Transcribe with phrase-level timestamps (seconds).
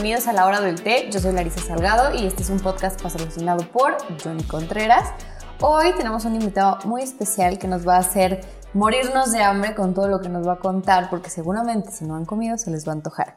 [0.00, 1.10] bienvenidos a La Hora del Té.
[1.12, 5.10] Yo soy Larisa Salgado y este es un podcast patrocinado por Johnny Contreras.
[5.60, 8.40] Hoy tenemos un invitado muy especial que nos va a hacer
[8.72, 12.16] morirnos de hambre con todo lo que nos va a contar, porque seguramente si no
[12.16, 13.36] han comido se les va a antojar.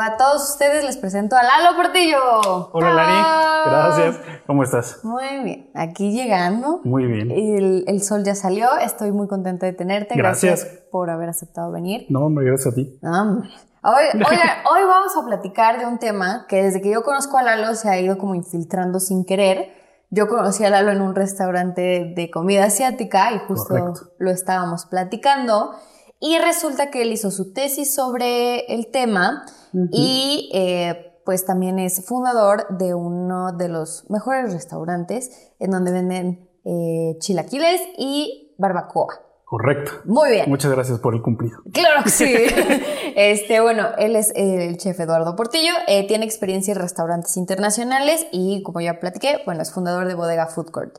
[0.00, 2.70] A todos ustedes les presento a Lalo Portillo.
[2.72, 4.20] Hola Lari, gracias.
[4.46, 5.04] ¿Cómo estás?
[5.04, 6.80] Muy bien, aquí llegando.
[6.84, 7.30] Muy bien.
[7.30, 10.14] El, el, sol ya salió, estoy muy contenta de tenerte.
[10.16, 10.62] Gracias.
[10.62, 12.06] gracias por haber aceptado venir.
[12.08, 12.98] No, hombre, gracias a ti.
[13.02, 13.50] Hombre.
[13.84, 17.74] Hoy, hoy vamos a platicar de un tema que desde que yo conozco a Lalo
[17.76, 19.72] se ha ido como infiltrando sin querer.
[20.10, 24.12] Yo conocí a Lalo en un restaurante de comida asiática y justo Correcto.
[24.18, 25.76] lo estábamos platicando.
[26.18, 29.88] Y resulta que él hizo su tesis sobre el tema uh -huh.
[29.92, 36.50] y eh, pues también es fundador de uno de los mejores restaurantes en donde venden
[36.64, 39.27] eh, chilaquiles y barbacoa.
[39.48, 39.92] Correcto.
[40.04, 40.44] Muy bien.
[40.46, 41.62] Muchas gracias por el cumplido.
[41.72, 42.34] Claro que sí.
[43.16, 48.62] este, bueno, él es el chef Eduardo Portillo, eh, tiene experiencia en restaurantes internacionales y,
[48.62, 50.98] como ya platiqué, bueno, es fundador de Bodega Food Court.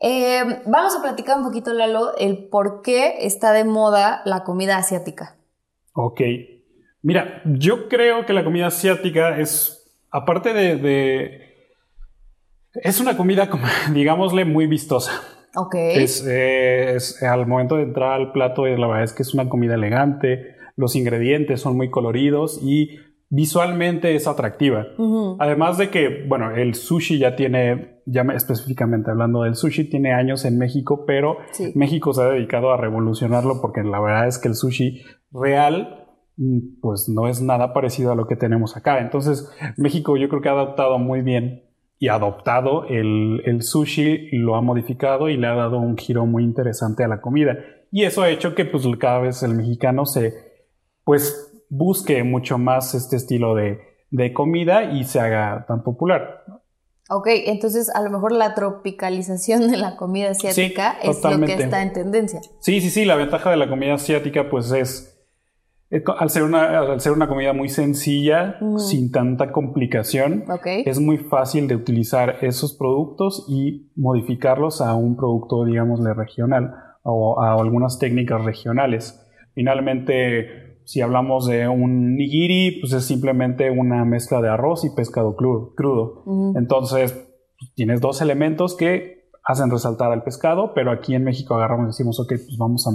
[0.00, 4.76] Eh, vamos a platicar un poquito, Lalo, el por qué está de moda la comida
[4.76, 5.36] asiática.
[5.92, 6.20] Ok.
[7.02, 11.50] Mira, yo creo que la comida asiática es, aparte de, de
[12.74, 15.10] es una comida, como, digámosle, muy vistosa.
[15.54, 15.74] Ok.
[15.74, 19.48] Es, eh, es, al momento de entrar al plato, la verdad es que es una
[19.48, 22.98] comida elegante, los ingredientes son muy coloridos y
[23.28, 24.86] visualmente es atractiva.
[24.98, 25.36] Uh -huh.
[25.38, 30.44] Además de que, bueno, el sushi ya tiene, ya específicamente hablando del sushi, tiene años
[30.44, 31.72] en México, pero sí.
[31.74, 35.96] México se ha dedicado a revolucionarlo porque la verdad es que el sushi real
[36.80, 39.00] pues no es nada parecido a lo que tenemos acá.
[39.00, 41.69] Entonces, México yo creo que ha adoptado muy bien
[42.00, 46.42] y adoptado el, el sushi, lo ha modificado y le ha dado un giro muy
[46.42, 47.58] interesante a la comida.
[47.92, 50.32] Y eso ha hecho que pues cada vez el mexicano se,
[51.04, 53.80] pues busque mucho más este estilo de,
[54.10, 56.42] de comida y se haga tan popular.
[57.10, 61.52] Ok, entonces a lo mejor la tropicalización de la comida asiática sí, es lo que
[61.52, 62.40] está en tendencia.
[62.60, 65.09] Sí, sí, sí, la ventaja de la comida asiática pues es,
[66.18, 68.78] al ser una, al ser una comida muy sencilla, mm.
[68.78, 70.84] sin tanta complicación, okay.
[70.86, 77.40] es muy fácil de utilizar esos productos y modificarlos a un producto, digámosle, regional o
[77.40, 79.20] a algunas técnicas regionales.
[79.54, 85.34] Finalmente, si hablamos de un nigiri, pues es simplemente una mezcla de arroz y pescado
[85.34, 86.22] crudo.
[86.24, 86.56] Mm.
[86.56, 87.12] Entonces,
[87.58, 91.88] pues, tienes dos elementos que hacen resaltar al pescado, pero aquí en México agarramos y
[91.88, 92.90] decimos, ok, pues vamos a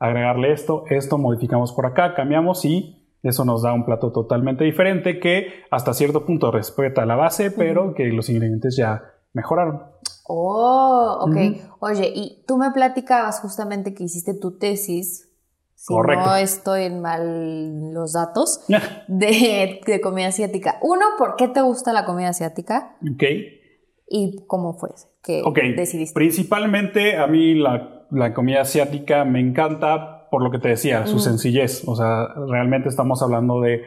[0.00, 5.20] agregarle esto, esto, modificamos por acá, cambiamos y eso nos da un plato totalmente diferente
[5.20, 9.82] que hasta cierto punto respeta la base, pero que los ingredientes ya mejoraron.
[10.26, 11.28] Oh, ok.
[11.28, 11.76] Uh -huh.
[11.80, 15.28] Oye, y tú me platicabas justamente que hiciste tu tesis,
[15.74, 16.26] si Correcto.
[16.26, 18.64] no estoy en mal los datos,
[19.08, 20.78] de, de, comida asiática.
[20.80, 22.96] Uno, ¿por qué te gusta la comida asiática?
[23.02, 23.24] Ok.
[24.08, 24.90] ¿Y cómo fue
[25.22, 25.74] que okay.
[25.74, 26.14] decidiste?
[26.14, 31.18] Principalmente a mí la, la, comida asiática me encanta por lo que te decía, su
[31.18, 31.82] sencillez.
[31.86, 33.82] O sea, realmente estamos hablando de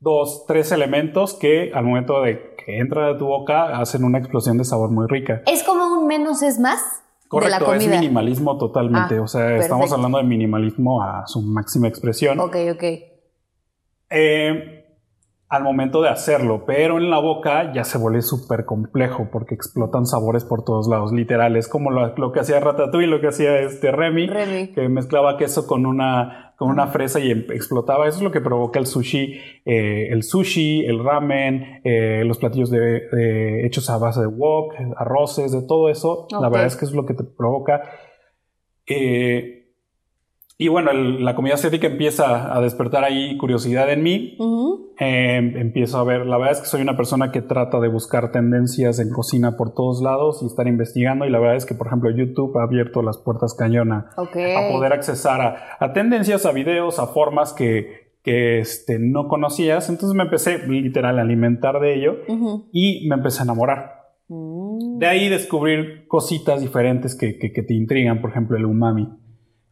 [0.00, 4.58] dos, tres elementos que al momento de que entra de tu boca hacen una explosión
[4.58, 5.42] de sabor muy rica.
[5.46, 7.02] ¿Es como un menos es más?
[7.28, 7.94] Correcto, de la comida.
[7.94, 9.16] es minimalismo totalmente.
[9.16, 9.62] Ah, o sea, perfecto.
[9.62, 12.38] estamos hablando de minimalismo a su máxima expresión.
[12.40, 12.84] Ok, ok.
[14.10, 14.81] Eh,
[15.52, 20.06] al momento de hacerlo, pero en la boca ya se vuelve súper complejo porque explotan
[20.06, 21.56] sabores por todos lados, literal.
[21.56, 24.68] Es como lo, lo, que hacía Ratatouille, lo que hacía este Remy, Remy.
[24.68, 28.08] que mezclaba queso con una, con una fresa y em, explotaba.
[28.08, 32.70] Eso es lo que provoca el sushi, eh, el sushi, el ramen, eh, los platillos
[32.70, 36.22] de, hechos a base de wok, arroces, de todo eso.
[36.22, 36.40] Okay.
[36.40, 37.82] La verdad es que es lo que te provoca.
[38.86, 39.61] Eh,
[40.58, 44.36] y bueno, el, la comida asiática empieza a despertar ahí curiosidad en mí.
[44.38, 44.80] Uh -huh.
[45.00, 48.30] eh, empiezo a ver, la verdad es que soy una persona que trata de buscar
[48.30, 51.24] tendencias en cocina por todos lados y estar investigando.
[51.24, 54.54] Y la verdad es que, por ejemplo, YouTube ha abierto las puertas cañona okay.
[54.54, 59.88] a poder accesar a, a, tendencias, a videos, a formas que, que este, no conocías.
[59.88, 62.64] Entonces me empecé literal a alimentar de ello uh -huh.
[62.72, 63.94] y me empecé a enamorar.
[64.28, 64.98] Uh -huh.
[64.98, 69.08] De ahí descubrir cositas diferentes que, que, que te intrigan, por ejemplo, el umami.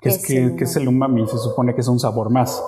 [0.00, 2.62] Que es, que, que es el umami, se supone que es un sabor más.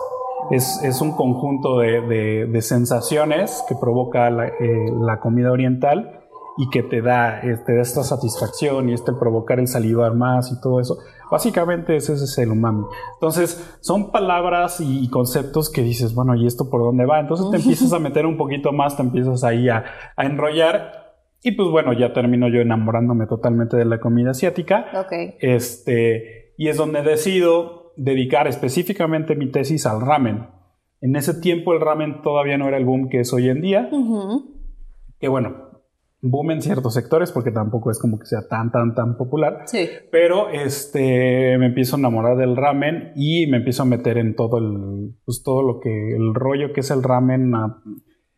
[0.50, 6.26] Es, es un conjunto de, de, de, sensaciones que provoca la, eh, la, comida oriental
[6.58, 10.52] y que te da, eh, te da esta satisfacción y este provocar el salivar más
[10.52, 10.99] y todo eso.
[11.31, 12.84] Básicamente ese es el umami.
[13.14, 17.20] Entonces, son palabras y conceptos que dices, bueno, ¿y esto por dónde va?
[17.20, 19.84] Entonces te empiezas a meter un poquito más, te empiezas ahí a,
[20.17, 21.02] a enrollar
[21.44, 24.87] y pues bueno, ya termino yo enamorándome totalmente de la comida asiática.
[24.94, 25.12] Ok.
[25.40, 30.46] Este y es donde decido dedicar específicamente mi tesis al ramen.
[31.00, 33.90] En ese tiempo el ramen todavía no era el boom que es hoy en día.
[35.19, 35.72] Que bueno,
[36.22, 39.62] boom en ciertos sectores porque tampoco es como que sea tan, tan, tan popular.
[39.66, 39.88] Sí.
[40.10, 44.58] Pero este, me empiezo a enamorar del ramen y me empiezo a meter en todo
[44.58, 47.82] el, pues todo lo que, el rollo que es el ramen ah,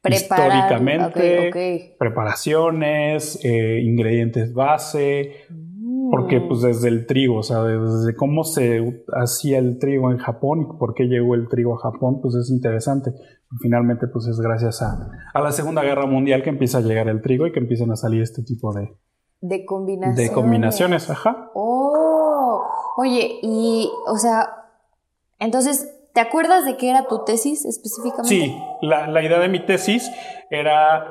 [0.08, 5.44] históricamente, preparaciones, eh, ingredientes base.
[6.10, 10.62] Porque pues desde el trigo, o sea, desde cómo se hacía el trigo en Japón
[10.62, 13.12] y por qué llegó el trigo a Japón, pues es interesante.
[13.60, 17.22] Finalmente pues es gracias a, a la Segunda Guerra Mundial que empieza a llegar el
[17.22, 18.96] trigo y que empiezan a salir este tipo de...
[19.40, 20.16] De combinaciones.
[20.16, 21.50] De combinaciones, ajá.
[21.54, 22.62] Oh,
[22.96, 24.48] oye, y, o sea,
[25.38, 28.28] entonces, ¿te acuerdas de qué era tu tesis específicamente?
[28.28, 30.10] Sí, la, la idea de mi tesis
[30.50, 31.06] era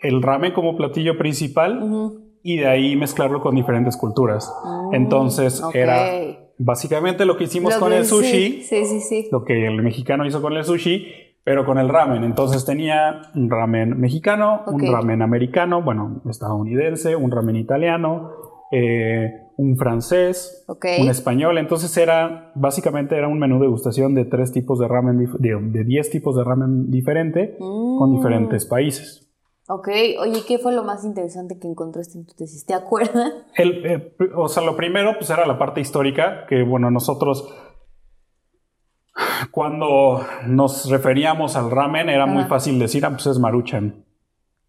[0.00, 4.54] el ramen como platillo principal y de ahí mezclarlo con diferentes culturas.
[4.64, 6.12] Mm, Entonces era
[6.58, 10.40] básicamente lo que hicimos con el sushi, sí, sí, sí, lo que el mexicano hizo
[10.40, 11.06] con el sushi,
[11.42, 12.22] pero con el ramen.
[12.22, 18.30] Entonces tenía un ramen mexicano, un ramen americano, bueno, estadounidense, un ramen italiano,
[18.70, 21.58] eh, un francés, un español.
[21.58, 26.10] Entonces era, básicamente era un menú de degustación de tres tipos de ramen, de, diez
[26.10, 28.16] tipos de ramen diferente con mm.
[28.16, 29.25] diferentes países.
[29.68, 29.88] Ok,
[30.20, 32.64] oye, ¿qué fue lo más interesante que encontraste en tu tesis?
[32.64, 33.32] ¿Te acuerdas?
[33.56, 37.52] El, eh, o sea, lo primero pues era la parte histórica, que bueno, nosotros
[39.50, 44.04] cuando nos referíamos al ramen era muy fácil decir, ah, pues es maruchan.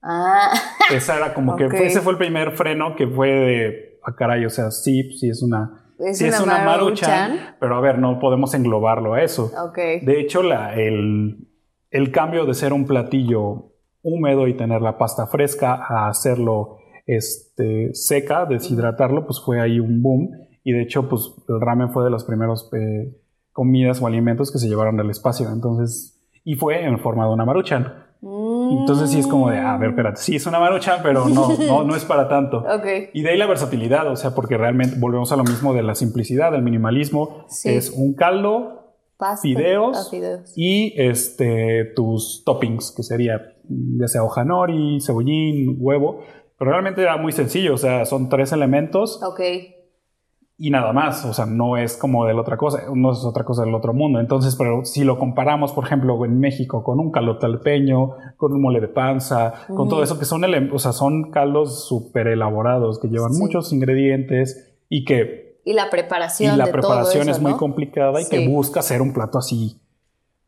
[0.02, 0.52] Ah.
[0.92, 4.46] Esa era como que ese fue el primer freno que fue de, a ah, caray,
[4.46, 5.84] o sea, sí, sí es una...
[6.00, 9.52] Es sí una es una maruchan, pero a ver, no podemos englobarlo a eso.
[9.70, 10.00] Okay.
[10.02, 11.50] De hecho, la, el,
[11.90, 13.74] el cambio de ser un platillo
[14.08, 20.02] húmedo y tener la pasta fresca a hacerlo este, seca, deshidratarlo, pues fue ahí un
[20.02, 20.32] boom.
[20.64, 23.14] Y de hecho, pues el ramen fue de las primeras eh,
[23.52, 25.50] comidas o alimentos que se llevaron al espacio.
[25.50, 28.06] Entonces, y fue en forma de una maruchan.
[28.22, 28.80] Mm.
[28.80, 31.84] Entonces sí es como de, a ver, espérate, sí es una maruchan, pero no, no,
[31.84, 32.64] no es para tanto.
[32.78, 33.10] Okay.
[33.14, 35.96] Y de ahí la versatilidad, o sea, porque realmente volvemos a lo mismo de la
[35.96, 37.46] simplicidad, del minimalismo.
[37.64, 40.12] Es un caldo, Pasta, fideos,
[40.56, 46.20] y este, tus toppings, que sería ya sea hoja nori, cebollín, huevo,
[46.58, 49.22] pero realmente era muy sencillo, o sea, son tres elementos.
[49.24, 49.42] Ok.
[50.60, 53.44] Y nada más, o sea, no es como de la otra cosa, no es otra
[53.44, 54.20] cosa del otro mundo.
[54.20, 58.62] Entonces, pero si lo comparamos, por ejemplo, en México con un caldo talpeño, con un
[58.64, 60.44] mole de panza, con todo eso que son,
[60.74, 65.62] o sea, son caldos súper elaborados que llevan muchos ingredientes y que...
[65.64, 66.56] Y la preparación.
[66.56, 69.80] Y la preparación es muy complicada y que busca hacer un plato así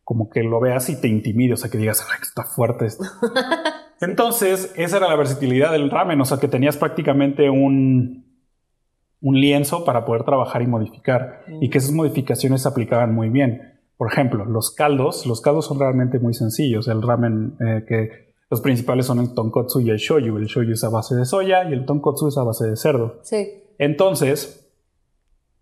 [0.09, 3.03] como que lo veas y te intimide, o sea, que digas, ay, está fuerte esto.
[4.01, 8.25] Entonces, esa era la versatilidad del ramen, o sea, que tenías prácticamente un,
[9.21, 13.79] un lienzo para poder trabajar y modificar, y que esas modificaciones se aplicaban muy bien.
[13.97, 16.87] Por ejemplo, los caldos, los caldos son realmente muy sencillos.
[16.87, 20.37] El ramen, eh, que los principales son el tonkotsu y el shoyu.
[20.37, 23.19] El shoyu es a base de soya y el tonkotsu es a base de cerdo.
[23.21, 23.47] Sí.
[23.77, 24.68] Entonces,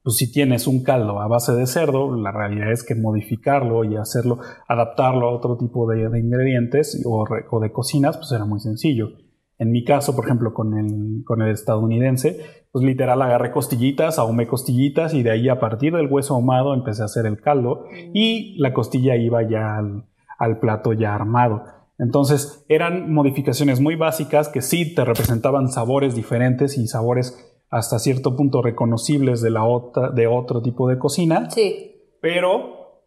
[0.08, 3.98] pues si tienes un caldo a base de cerdo, la realidad es que modificarlo y
[3.98, 7.26] hacerlo, adaptarlo a otro tipo de, ingredientes o,
[7.60, 9.10] de cocinas, pues era muy sencillo.
[9.58, 12.40] En mi caso, por ejemplo, con el, estadounidense,
[12.72, 17.02] pues literal agarré costillitas, ahumé costillitas y de ahí a partir del hueso ahumado empecé
[17.02, 17.84] a hacer el caldo
[18.14, 20.06] y la costilla iba ya al,
[20.40, 21.64] al plato ya armado.
[22.00, 28.36] Entonces eran modificaciones muy básicas que sí te representaban sabores diferentes y sabores hasta cierto
[28.36, 32.02] punto reconocibles de, la otra, de otro tipo de cocina, sí.
[32.22, 33.02] pero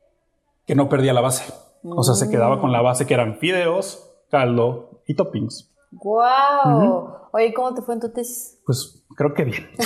[0.67, 1.53] que no perdía la base.
[1.83, 5.75] O sea, se quedaba con la base que eran fideos, caldo y toppings.
[5.93, 7.21] ¡Wow!
[7.33, 8.61] Oye, ¿cómo te fue en tu tesis?
[8.67, 9.71] Pues creo que bien.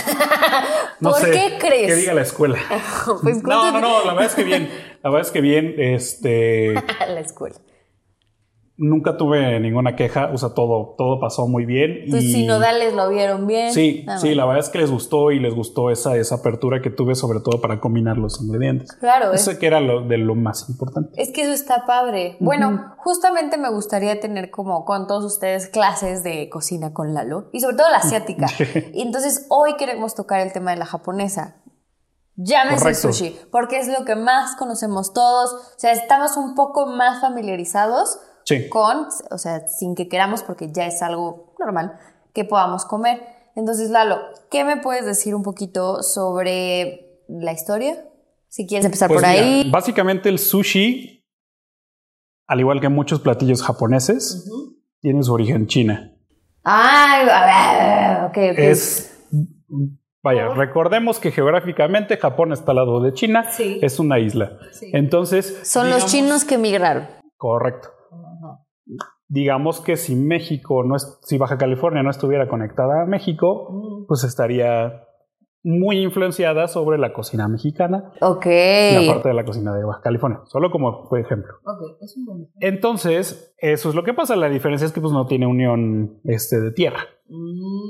[1.00, 1.92] No ¿Por qué crees?
[1.92, 2.56] Que diga la escuela.
[3.22, 4.70] pues, no, no, no, la verdad es que bien.
[5.02, 6.72] La verdad es que bien, este...
[6.72, 7.56] la escuela
[8.76, 12.10] nunca tuve ninguna queja, o sea, todo, todo pasó muy bien.
[12.10, 12.32] Tus y...
[12.32, 13.72] sinodales lo vieron bien.
[13.72, 16.82] Sí, ah, sí, la verdad es que les gustó y les gustó esa, esa apertura
[16.82, 18.92] que tuve, sobre todo para combinar los ingredientes.
[18.94, 19.32] Claro.
[19.32, 21.10] Eso que era lo de lo más importante.
[21.20, 22.36] Es que eso está padre.
[22.40, 27.60] Bueno, justamente me gustaría tener como con todos ustedes clases de cocina con Lalo y
[27.60, 28.46] sobre todo la asiática.
[28.92, 31.60] y entonces hoy queremos tocar el tema de la japonesa.
[32.36, 35.52] Llámese sushi, porque es lo que más conocemos todos.
[35.52, 38.18] O sea, estamos un poco más familiarizados
[38.70, 41.98] con, o sea, sin que queramos, porque ya es algo normal
[42.32, 43.22] que podamos comer.
[43.56, 44.18] Entonces, Lalo,
[44.50, 48.04] ¿qué me puedes decir un poquito sobre la historia?
[48.48, 49.70] Si quieres empezar pues por ahí.
[49.70, 51.24] Básicamente el sushi,
[52.46, 54.50] al igual que muchos platillos japoneses,
[55.00, 56.16] tiene su origen en China.
[56.64, 58.58] Ah, a ver, ok, ok.
[58.58, 59.10] Es
[60.24, 63.78] Vaya, recordemos que geográficamente Japón está al lado de China, Sí.
[63.82, 64.58] es una isla.
[64.72, 64.90] Sí.
[64.94, 65.60] Entonces...
[65.64, 67.06] Son los chinos que migraron.
[67.36, 67.90] Correcto.
[69.34, 74.22] Digamos que si México, no es, si Baja California no estuviera conectada a México, pues
[74.22, 75.08] estaría
[75.64, 78.46] muy influenciada sobre la cocina mexicana, Ok.
[78.46, 81.52] la parte de la cocina de Baja California, solo como por ejemplo.
[81.64, 84.36] Ok, es un buen Entonces, eso es lo que pasa.
[84.36, 87.00] La diferencia es que pues, no tiene unión este, de tierra.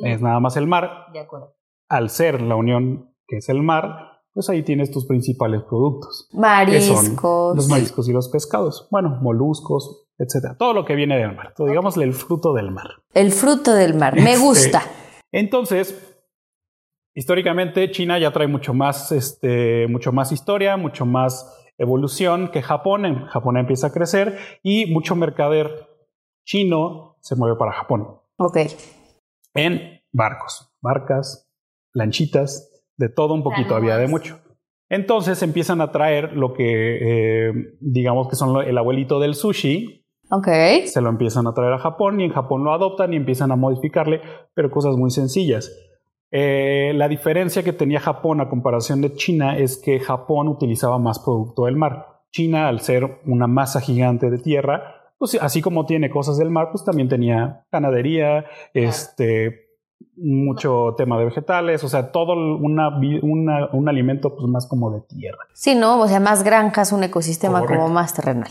[0.04, 1.08] Es nada más el mar.
[1.12, 1.56] De acuerdo.
[1.90, 6.28] Al ser la unión que es el mar, pues ahí tienes tus principales productos.
[6.32, 7.54] Mariscos.
[7.54, 8.88] los mariscos y los pescados.
[8.90, 10.56] Bueno, moluscos, etcétera.
[10.58, 11.52] Todo lo que viene del mar.
[11.56, 12.88] Todo, digámosle el fruto del mar.
[13.14, 14.14] El fruto del mar.
[14.14, 14.82] Me Este, gusta.
[15.32, 16.20] Entonces,
[17.14, 23.04] históricamente China ya trae mucho más, este, mucho más historia, mucho más evolución que Japón.
[23.06, 25.88] En Japón empieza a crecer y mucho mercader
[26.46, 28.58] chino se mueve para Japón Ok.
[29.54, 31.48] en barcos, barcas,
[31.94, 34.40] lanchitas, de todo un poquito, había de mucho.
[34.90, 40.48] Entonces empiezan a traer lo que eh, digamos que son el abuelito del sushi, Ok.
[40.86, 43.56] se lo empiezan a traer a Japón y en Japón lo adoptan y empiezan a
[43.56, 44.20] modificarle,
[44.54, 45.70] pero cosas muy sencillas.
[46.30, 51.18] Eh, la diferencia que tenía Japón a comparación de China es que Japón utilizaba más
[51.20, 52.22] producto del mar.
[52.32, 54.82] China, al ser una masa gigante de tierra,
[55.18, 59.60] pues así como tiene cosas del mar, pues también tenía ganadería, este,
[60.16, 62.88] mucho tema de vegetales, o sea, todo una,
[63.22, 65.38] una- un alimento pues más como de tierra.
[65.54, 66.00] Sí, ¿no?
[66.00, 67.82] O sea, más granjas, un ecosistema Correcto.
[67.82, 68.48] como más terrenal.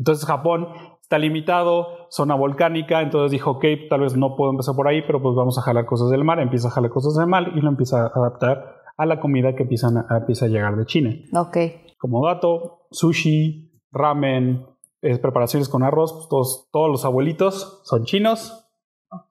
[0.00, 0.68] Entonces Japón
[1.02, 5.20] está limitado, zona volcánica, entonces dijo, ok, tal vez no puedo empezar por ahí, pero
[5.20, 7.68] pues vamos a jalar cosas del mar, empieza a jalar cosas del mar y lo
[7.68, 11.14] empieza a adaptar a la comida que empiezan a, empieza a llegar de China.
[11.34, 11.58] Ok.
[11.98, 14.64] Como dato, sushi, ramen,
[15.02, 18.70] eh, preparaciones con arroz, pues, todos, todos los abuelitos son chinos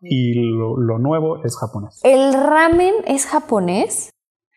[0.01, 1.99] y lo, lo nuevo es japonés.
[2.03, 4.11] ¿El ramen es japonés?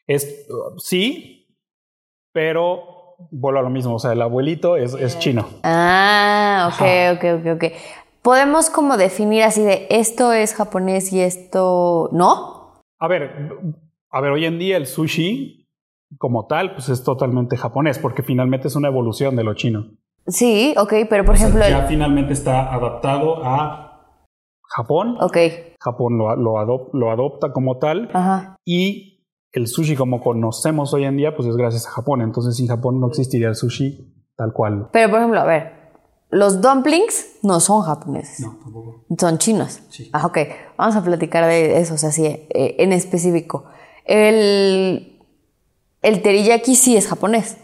[0.07, 1.57] Es, sí,
[2.35, 2.92] pero
[3.31, 5.47] vuelvo a lo mismo, o sea, el abuelito es, es chino.
[5.63, 7.13] Ah, ok, Ajá.
[7.15, 7.73] ok, ok, ok.
[8.23, 12.81] Podemos como definir así de esto es japonés y esto no.
[12.99, 13.51] A ver,
[14.11, 15.67] a ver, hoy en día el sushi
[16.19, 19.87] como tal, pues es totalmente japonés, porque finalmente es una evolución de lo chino.
[20.27, 23.89] Sí, ok, pero por O sea, ejemplo, el- ya finalmente está adaptado a
[24.63, 25.17] Japón.
[25.21, 25.37] ok,
[25.81, 29.12] Japón lo, lo, adop- lo adopta como tal ajá, y
[29.53, 32.23] el sushi como conocemos hoy en día, pues es gracias a Japón.
[32.23, 34.89] Entonces sin Japón no existiría el sushi tal cual.
[34.93, 35.73] pero por ejemplo, a ver,
[36.31, 39.05] los dumplings no son japoneses, No, tampoco.
[39.19, 39.81] son chinos.
[39.91, 40.09] Sí.
[40.15, 40.39] Ah, ok,
[40.79, 43.67] vamos a platicar de eso, o sea, sí, eh, en específico.
[44.07, 45.19] El,
[46.01, 47.59] el teriyaki sí es japonés.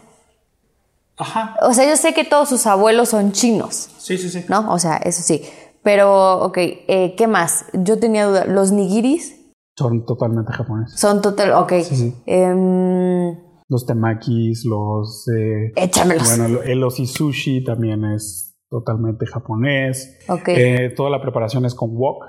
[1.17, 1.55] Ajá.
[1.63, 3.89] O sea, yo sé que todos sus abuelos son chinos.
[3.97, 4.45] Sí, sí, sí.
[4.47, 4.71] ¿no?
[4.71, 5.43] O sea, eso sí.
[5.83, 7.65] Pero, ok, eh, ¿qué más?
[7.73, 8.45] Yo tenía duda.
[8.45, 9.35] ¿Los nigiris?
[9.79, 10.99] Son totalmente japoneses.
[10.99, 11.71] Son total, ok.
[11.83, 12.13] Sí, sí.
[12.25, 13.33] Em,
[13.69, 15.27] Los temakis, los...
[15.29, 16.27] eh, échamelos.
[16.37, 20.19] Bueno, el sushi también es totalmente japonés.
[20.27, 20.47] ok.
[20.49, 22.25] Eh, toda la preparación es con wok.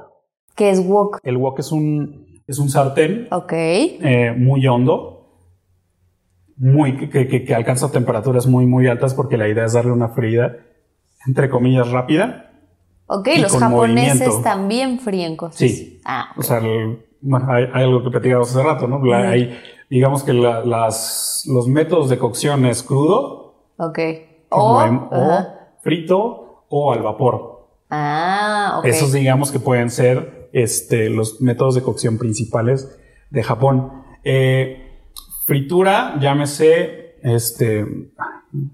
[0.54, 1.19] ¿Qué es wok?
[1.23, 3.52] El wok es un, es un sartén Ok.
[3.52, 5.16] eh, muy hondo,
[6.57, 10.09] muy, que, que- que alcanza temperaturas muy, muy altas porque la idea es darle una
[10.11, 10.57] freída,
[11.26, 12.47] entre comillas, rápida.
[13.07, 14.42] Ok, los japoneses movimiento.
[14.42, 15.57] también fríen cosas.
[15.59, 16.00] Sí.
[16.04, 19.05] Ah, O sea, el- bueno, hay, hay algo que platicamos hace rato, ¿no?
[19.05, 19.59] La- hay-
[19.91, 23.99] digamos que la- las, los métodos de cocción es crudo, ok.
[24.50, 25.00] o, en-
[25.83, 27.69] frito, o al vapor.
[27.91, 28.85] Ah, ok.
[28.87, 32.97] Esos digamos que pueden ser este, los métodos de cocción principales
[33.31, 33.91] de Japón.
[34.25, 35.00] Eh,
[35.47, 37.85] fritura, llámese, este,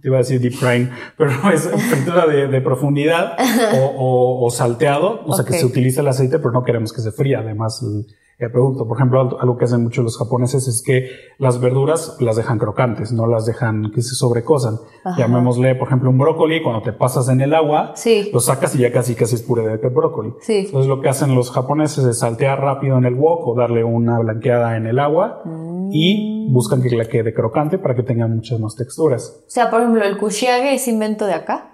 [0.02, 3.36] te iba a decir deep frying, pero es fritura de, de profundidad
[3.80, 7.00] o, o- o salteado, o sea que se utiliza el aceite, pero no queremos que
[7.00, 8.06] se fría además el,
[8.38, 8.86] el producto.
[8.86, 13.10] Por ejemplo, algo- que hacen mucho los japoneses es que las verduras las dejan crocantes,
[13.12, 14.74] no las dejan que se sobrecosan.
[15.04, 15.16] Ajá.
[15.18, 18.30] Llamémosle, por ejemplo, un brócoli, cuando te pasas en el agua, Sí.
[18.32, 20.34] lo sacas y ya casi casi es puré de brócoli.
[20.40, 20.64] Sí.
[20.66, 24.18] Entonces lo que hacen los japoneses es saltear rápido en el wok o darle una
[24.18, 25.88] blanqueada en el agua Mm.
[25.92, 29.44] y buscan que la quede crocante para que tenga muchas más texturas.
[29.46, 31.72] O sea, por ejemplo, el kushiage es invento de acá.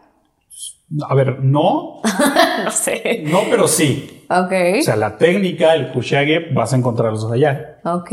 [1.09, 2.01] A ver, no,
[2.65, 3.23] no sé.
[3.27, 4.25] no, pero sí.
[4.29, 4.53] Ok.
[4.81, 7.79] O sea, la técnica, el kushage, vas a encontrarlos allá.
[7.85, 8.11] ok.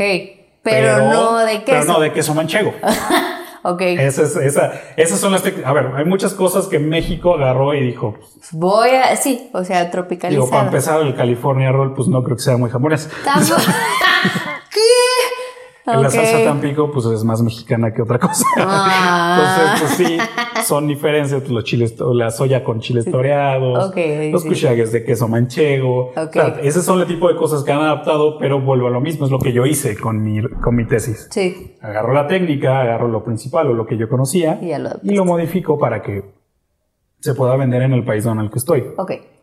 [0.62, 1.64] Pero, no de queso.
[1.66, 2.74] Pero no de queso manchego.
[3.62, 3.82] Ok.
[3.82, 5.68] Esa es- esa- esas son las técnicas.
[5.68, 8.14] A ver, hay muchas cosas que México agarró y dijo,
[8.52, 9.14] Voy a.
[9.16, 9.84] Sí, o sea,
[10.30, 13.10] digo, para empezar el California Roll, pues no creo que sea muy japonés.
[15.84, 15.90] ¿Qué?
[15.96, 18.44] La salsa Tampico, pues es más mexicana que otra cosa.
[18.62, 19.76] Ah.
[19.76, 20.64] Entonces, pues sí.
[20.66, 24.66] son diferentes los chiles, la soya con chiles toreados, los sí.
[24.68, 26.12] de queso manchego.
[26.62, 29.32] ese son el tipo de cosas que han adaptado, pero vuelvo a lo mismo, es
[29.32, 31.28] lo que yo hice con mi, con mi tesis.
[31.30, 31.76] Sí.
[31.80, 36.02] Agarro la técnica, agarro lo principal o lo que yo conocía y, lo, modifico para
[36.02, 36.24] que
[37.20, 38.84] se pueda vender en el país donde el que estoy.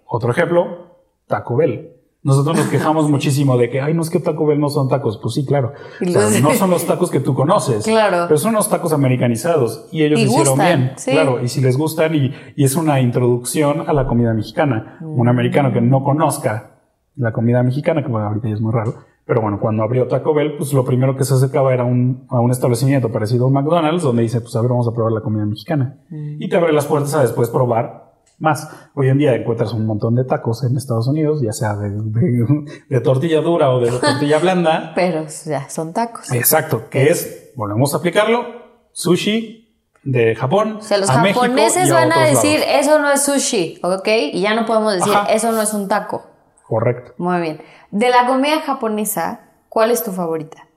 [0.06, 0.96] Otro ejemplo,
[1.28, 1.97] Taco Bell.
[2.24, 5.20] Nosotros nos quejamos muchísimo de que, ay, no es que Taco Bell no son tacos.
[5.22, 5.74] Pues sí, claro.
[6.02, 7.86] no son los tacos que tú conoces.
[7.86, 8.26] Claro.
[8.28, 10.94] Pero son los tacos americanizados y ellos hicieron bien.
[11.06, 11.44] Claro.
[11.44, 14.98] Y si les gustan y, es una introducción a la comida mexicana.
[15.02, 15.30] Un mm.
[15.30, 16.82] americano que no conozca
[17.16, 18.94] la comida mexicana, que bueno, ahorita ya es muy raro.
[19.26, 22.40] Pero bueno, cuando abrió Taco Bell, pues lo primero que se acercaba era un, a
[22.40, 25.20] un establecimiento parecido a un McDonald's, donde dice, pues a ver, vamos a probar la
[25.20, 25.98] comida mexicana.
[26.10, 26.42] Mm.
[26.42, 28.07] Y te abre las puertas a después probar
[28.40, 28.70] más.
[28.94, 33.42] Hoy en día encuentras un montón de tacos en Estados Unidos, ya sea de, tortilla
[33.42, 34.92] dura o de tortilla blanda.
[34.96, 36.32] Pero ya son tacos.
[36.32, 38.46] Exacto, que es, volvemos a aplicarlo,
[38.92, 39.68] sushi
[40.04, 40.78] de Japón.
[40.78, 44.08] O sea, los japoneses van a, decir, eso no es sushi, ¿ok?
[44.34, 46.26] Y ya no podemos decir, eso no es un taco.
[46.66, 47.14] Correcto.
[47.18, 47.62] Muy bien.
[47.92, 50.68] De la comida japonesa, ¿cuál es tu favorita?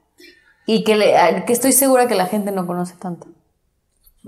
[0.66, 3.26] Y que, que estoy segura que la gente no conoce tanto.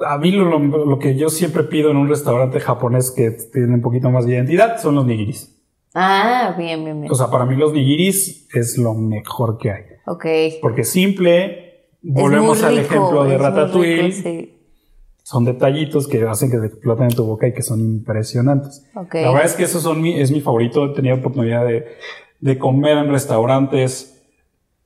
[0.00, 4.10] A mí lo, que yo siempre pido en un restaurante japonés que tiene un poquito
[4.10, 5.54] más de identidad son los nigiris.
[5.94, 7.12] Ah, bien, bien, bien.
[7.12, 9.82] O sea, para mí los nigiris es lo mejor que hay.
[10.06, 10.26] Ok.
[10.62, 14.58] Porque simple, volvemos al ejemplo de Ratatouille.
[15.22, 18.84] Son detallitos que hacen que te exploten en tu boca y que son impresionantes.
[18.94, 19.22] Okay.
[19.22, 20.86] La verdad es que eso son mi, es mi favorito.
[20.86, 21.86] He tenido oportunidad de,
[22.40, 24.12] de comer en restaurantes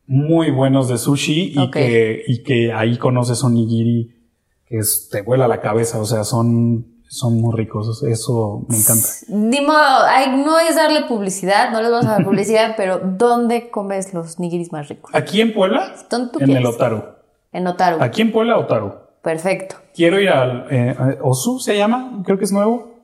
[0.07, 4.16] muy buenos de sushi y, que, y que ahí conoces un nigiri
[4.67, 4.81] que
[5.11, 9.09] te vuela la cabeza, o sea, son, son muy ricos, eso me encanta.
[9.29, 9.73] Dimo,
[10.45, 14.73] no es darle publicidad, no les vamos a dar publicidad, pero ¿dónde comes los nigiris
[14.73, 15.11] más ricos?
[15.15, 15.95] ¿Aquí en Puebla?
[16.41, 17.05] en el Otaru.
[17.53, 18.03] En Otaru.
[18.03, 18.95] Aquí en Puebla, Otaru.
[19.23, 19.77] Perfecto.
[19.95, 22.95] Quiero ir al eh, Osu, se llama, creo que es nuevo.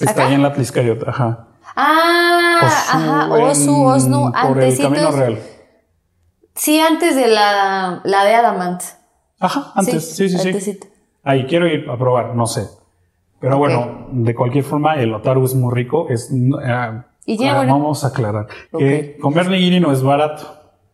[0.00, 1.48] Está ahí en la Tliscayot, ajá.
[1.76, 5.38] Ah, ajá, Osu, Osnu, por el Camino Real.
[6.54, 8.82] Sí, antes de la, la de Adamant.
[9.40, 10.78] Ajá, antes, sí, sí, sí.
[11.24, 12.68] Ahí quiero ir a probar, no sé.
[13.40, 16.06] Pero bueno, de cualquier forma, el otaru es muy rico.
[16.10, 20.42] Es, eh, ¿Y ah, Vamos a aclarar que comer nigiri no es barato.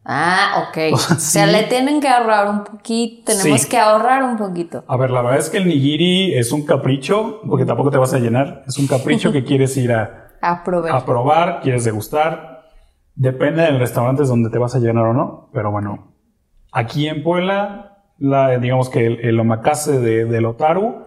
[0.05, 0.93] Ah, ok.
[0.95, 4.85] O sea, le tienen que ahorrar un poquito, tenemos que ahorrar un poquito.
[4.87, 8.15] A ver, la verdad es que el nigiri es un capricho, porque tampoco te vas
[8.15, 8.63] a llenar.
[8.67, 10.95] Es un capricho que quieres ir a, a probar.
[10.95, 12.69] A probar, quieres degustar.
[13.17, 15.51] Depende del restaurante donde te vas a llenar o no.
[15.53, 16.13] Pero bueno,
[16.71, 21.05] aquí en Puebla la, digamos que el, omakase de, del otaru,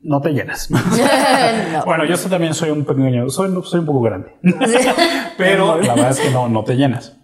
[0.00, 0.68] no te llenas.
[1.86, 4.36] Bueno, yo también soy un pequeño, soy, soy un poco grande.
[5.38, 7.18] Pero la verdad es que no, no te llenas.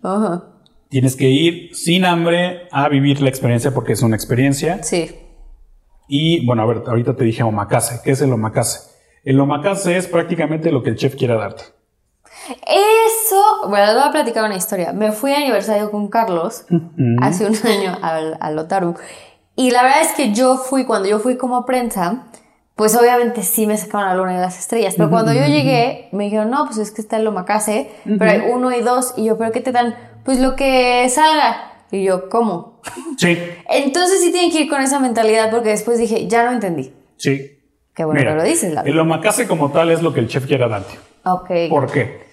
[0.88, 4.82] Tienes que ir sin hambre a vivir la experiencia porque es una experiencia.
[4.82, 5.10] Sí.
[6.08, 8.00] Y bueno, a ver, ahorita te dije omakase.
[8.02, 8.90] ¿Qué es el omakase?
[9.22, 11.62] El omakase es prácticamente lo que el chef quiera darte.
[12.48, 14.92] Eso, bueno, les voy a platicar una historia.
[14.92, 16.64] Me fui a aniversario con Carlos
[17.20, 18.94] hace un año al, al Otaru.
[19.56, 22.26] Y la verdad es que yo fui, cuando yo fui como prensa,
[22.76, 24.94] pues obviamente sí me sacaron la luna y las estrellas.
[24.96, 28.42] Pero cuando yo llegué, me dijeron, no, pues es que está el omakase, pero hay
[28.50, 29.12] uno y dos.
[29.16, 29.94] Y yo, ¿pero qué te dan?
[30.24, 31.74] Pues lo que salga.
[31.90, 32.80] Y yo, ¿cómo?
[33.18, 33.36] Sí.
[33.68, 36.94] Entonces sí tienen que ir con esa mentalidad porque después dije, ya no entendí.
[37.18, 37.58] Sí.
[37.94, 40.46] Qué bueno que lo dices, la El omakase como tal es lo que el chef
[40.46, 40.98] quiera darte.
[41.24, 41.50] Ok.
[41.68, 42.29] ¿Por qué?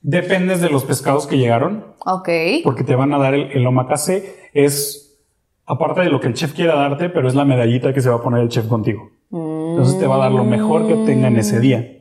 [0.00, 1.94] Dependes de los pescados que llegaron.
[2.04, 2.28] Ok.
[2.64, 4.50] Porque te van a dar el, el omakase.
[4.54, 5.18] Es
[5.66, 8.16] aparte de lo que el chef quiera darte, pero es la medallita que se va
[8.16, 9.10] a poner el chef contigo.
[9.30, 11.98] Entonces te va a dar lo mejor que tenga en ese día.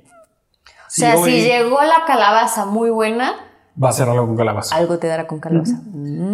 [0.65, 3.36] o sea, si llegó la calabaza muy buena.
[3.81, 4.75] Va a ser algo con calabaza.
[4.75, 5.81] Algo te dará con calabaza.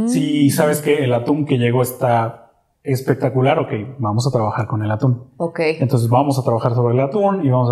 [0.08, 2.43] Si sabes que el atún que llegó está
[2.84, 5.24] espectacular, ok, vamos a trabajar con el atún.
[5.38, 5.60] Ok.
[5.80, 7.70] Entonces vamos a trabajar sobre el atún y vamos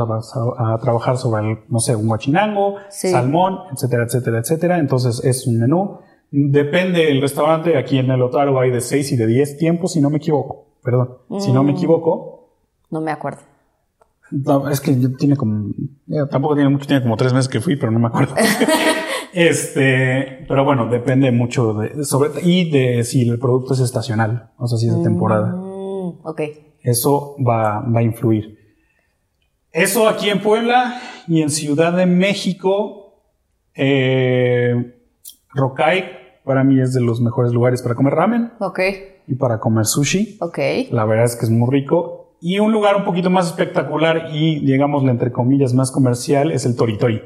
[0.57, 4.79] a, trabajar sobre el, no sé, un guachinango, salmón, etcétera, etcétera, etcétera.
[4.79, 5.99] Entonces es un menú.
[6.31, 7.77] Depende del restaurante.
[7.77, 10.67] Aquí en el Otaro hay de 6 y de 10 tiempos, si no me equivoco.
[10.81, 11.75] Perdón, si no me mm.
[11.75, 12.49] equivoco.
[12.89, 13.41] No me acuerdo.
[14.71, 15.71] es que tiene como,
[16.29, 18.33] tampoco tiene mucho, tiene como tres meses que fui, pero no me acuerdo.
[19.33, 24.67] Este, pero bueno, depende mucho de, sobre, y de si el producto es estacional, o
[24.67, 25.53] sea, si es de temporada.
[25.55, 26.41] Mm, ok.
[26.83, 28.57] Eso va, va a influir.
[29.71, 33.23] Eso aquí en Puebla y en Ciudad de México,
[33.73, 34.95] eh,
[35.53, 38.51] Rokai para mí es de los mejores lugares para comer ramen.
[38.59, 38.79] Ok.
[39.27, 40.37] Y para comer sushi.
[40.41, 40.57] Ok.
[40.91, 42.35] La verdad es que es muy rico.
[42.41, 46.75] Y un lugar un poquito más espectacular y, digámosle, entre comillas, más comercial es el
[46.75, 47.21] Toritori.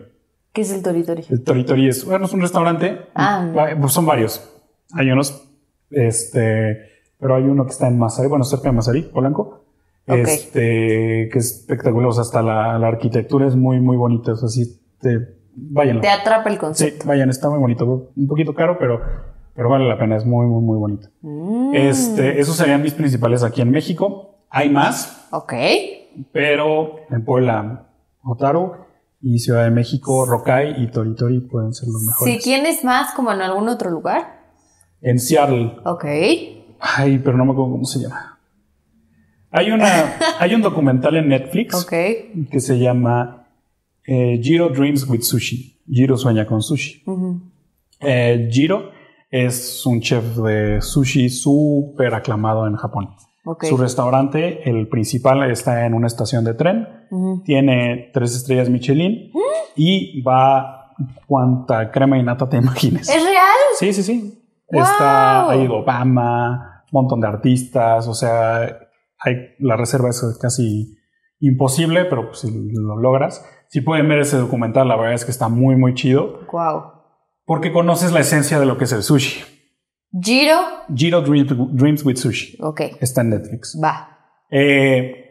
[0.56, 1.26] ¿Qué es el Toritori?
[1.30, 3.08] El Toritori es, bueno, es un restaurante.
[3.14, 3.76] Ah.
[3.78, 4.42] Pues son varios.
[4.94, 5.50] Hay unos,
[5.92, 6.78] este,
[7.20, 9.66] pero hay uno que está en Mazarí, bueno, cerca de Mazarí, Polanco.
[10.08, 12.08] Este, que es espectacular.
[12.08, 14.32] O sea, hasta la, arquitectura es muy, muy bonita.
[14.32, 16.00] O sea, sí, te, vayan.
[16.00, 17.02] Te atrapa el concepto.
[17.02, 18.12] Sí, vayan, está muy bonito.
[18.16, 19.02] Un poquito caro, pero,
[19.54, 20.16] pero vale la pena.
[20.16, 21.10] Es muy, muy, muy bonito.
[21.20, 21.76] Mm.
[21.76, 24.38] Este, esos serían mis principales aquí en México.
[24.50, 25.28] Hay más.
[25.32, 25.54] Ok.
[26.32, 27.90] Pero en Puebla,
[28.24, 28.85] Otaru
[29.22, 32.36] y Ciudad de México, Rokai y Toritori pueden ser los mejores.
[32.36, 34.46] Si tienes más como en algún otro lugar.
[35.02, 35.78] En Seattle.
[35.86, 36.06] Ok.
[36.80, 38.40] Ay, pero no me acuerdo cómo se llama.
[39.52, 43.48] Hay, una, hay un documental en Netflix que se llama
[44.06, 45.82] eh, Jiro Dreams with Sushi.
[45.90, 47.04] Jiro sueña con sushi.
[48.02, 48.92] Eh, Jiro
[49.30, 53.10] es un chef de sushi súper aclamado en Japón.
[53.62, 56.88] Su restaurante, el principal, está en una estación de tren.
[57.44, 59.32] Tiene tres estrellas Michelin
[59.76, 60.94] y va
[61.28, 63.10] cuanta crema y nata te imagines.
[63.10, 63.56] ¿Es real?
[63.78, 64.42] Sí, sí, sí.
[64.68, 68.80] Está ahí Obama, un montón de artistas, o sea,
[69.60, 70.98] la reserva es casi
[71.40, 73.46] imposible, pero pues, si lo logras.
[73.68, 76.40] Si pueden ver ese documental, la verdad es que está muy, muy chido.
[76.52, 76.94] Wow.
[77.46, 79.55] Porque conoces la esencia de lo que es el sushi.
[80.22, 80.60] Giro.
[80.94, 82.58] Giro Dreams, with Sushi.
[82.62, 82.82] Ok.
[83.02, 83.80] Está en Netflix.
[83.82, 84.10] Va.
[84.50, 85.26] Eh,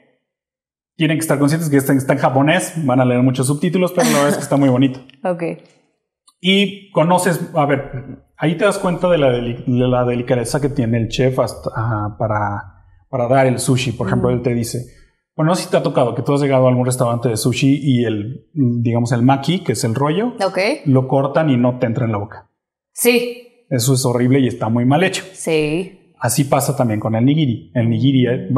[0.97, 4.16] tienen que estar conscientes que está, en japonés, van a leer muchos subtítulos, pero la
[4.16, 5.01] verdad es que está muy bonito.
[5.25, 5.42] ok.
[6.40, 11.09] Y conoces, a ver, ahí te das cuenta de la, la delicadeza que tiene el
[11.09, 13.92] chef hasta, ah, para, para dar el sushi.
[13.92, 14.85] Por ejemplo, él te dice,
[15.35, 17.38] bueno, no sé si te ha tocado que tú has llegado a algún restaurante de
[17.38, 20.35] sushi y el, digamos, el maki, que es el rollo,
[20.85, 22.51] lo cortan y no te entra en la boca.
[22.92, 23.54] Sí.
[23.75, 25.25] Eso es horrible y está muy mal hecho.
[25.33, 26.15] Sí.
[26.19, 27.73] Así pasa también con el nigiri.
[27.75, 28.49] El nigiri, eh,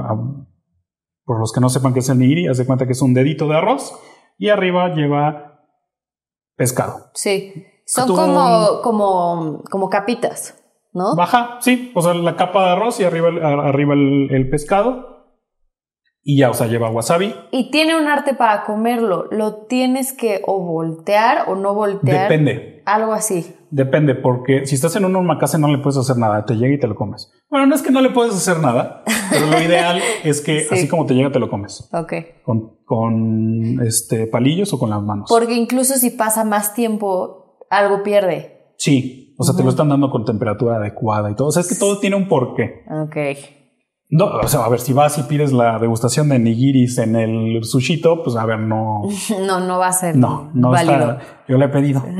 [1.24, 3.14] por los que no sepan qué es el nigiri, haz de cuenta que es un
[3.14, 3.98] dedito de arroz
[4.38, 5.62] y arriba lleva
[6.54, 7.10] pescado.
[7.14, 7.64] Sí.
[7.86, 11.16] Son como, como, como capitas, ¿no?
[11.16, 11.92] Baja, sí.
[11.94, 13.28] O sea, la capa de arroz y arriba,
[13.66, 15.15] arriba el pescado
[16.28, 17.32] y ya, o sea, lleva wasabi.
[17.52, 19.28] Y tiene un arte para comerlo.
[19.30, 22.28] Lo tienes que o voltear o no voltear.
[22.28, 22.82] Depende.
[22.84, 23.54] Algo así.
[23.70, 26.80] Depende, porque si estás en un omakase no le puedes hacer nada, te llega y
[26.80, 27.32] te lo comes.
[27.48, 30.88] Bueno, no es que no le puedes hacer nada, pero lo ideal es que así
[30.88, 31.88] como te llega te lo comes.
[31.92, 32.12] Ok.
[32.42, 35.26] Con, con este palillos o con las manos.
[35.28, 38.72] Porque incluso si pasa más tiempo, algo pierde.
[38.78, 41.48] Sí, o sea, te lo están dando con temperatura adecuada y todo.
[41.48, 42.82] O sea, es que todo tiene un porqué.
[42.90, 43.16] Ok.
[44.08, 47.64] No, o sea, a ver, si vas y pides la degustación de nigiris en el
[47.64, 49.02] sushito, pues a ver, no.
[49.46, 50.16] No, no va a ser.
[50.16, 51.18] No, no válido.
[51.48, 52.04] Yo le he pedido.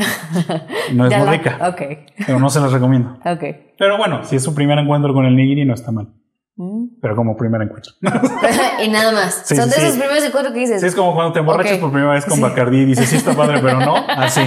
[0.92, 1.58] No es muy rica.
[1.68, 1.82] Ok.
[2.26, 3.18] Pero no se las recomiendo.
[3.24, 3.42] Ok.
[3.76, 6.12] Pero bueno, si es su primer encuentro con el nigiri, no está mal.
[6.54, 7.00] Mm.
[7.02, 7.92] Pero como primer encuentro.
[8.84, 9.42] y nada más.
[9.46, 10.80] Son de esos primeros encuentros que dices.
[10.80, 13.34] Sí, es como cuando te emborrachas por primera vez con Bacardi y dices, sí está
[13.34, 13.96] padre, pero no.
[13.96, 14.42] Así.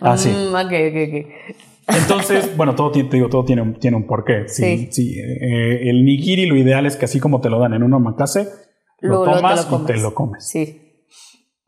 [0.00, 0.30] Así.
[0.30, 1.56] Mm, ok, ok, ok.
[1.88, 4.48] Entonces, bueno, todo, te digo, todo tiene, tiene un porqué.
[4.48, 4.88] Sí.
[4.90, 5.18] sí.
[5.18, 8.48] Eh, el nigiri lo ideal es que así como te lo dan en un omakase,
[9.00, 10.46] lo, tomas y te lo comes.
[10.46, 10.82] Sí.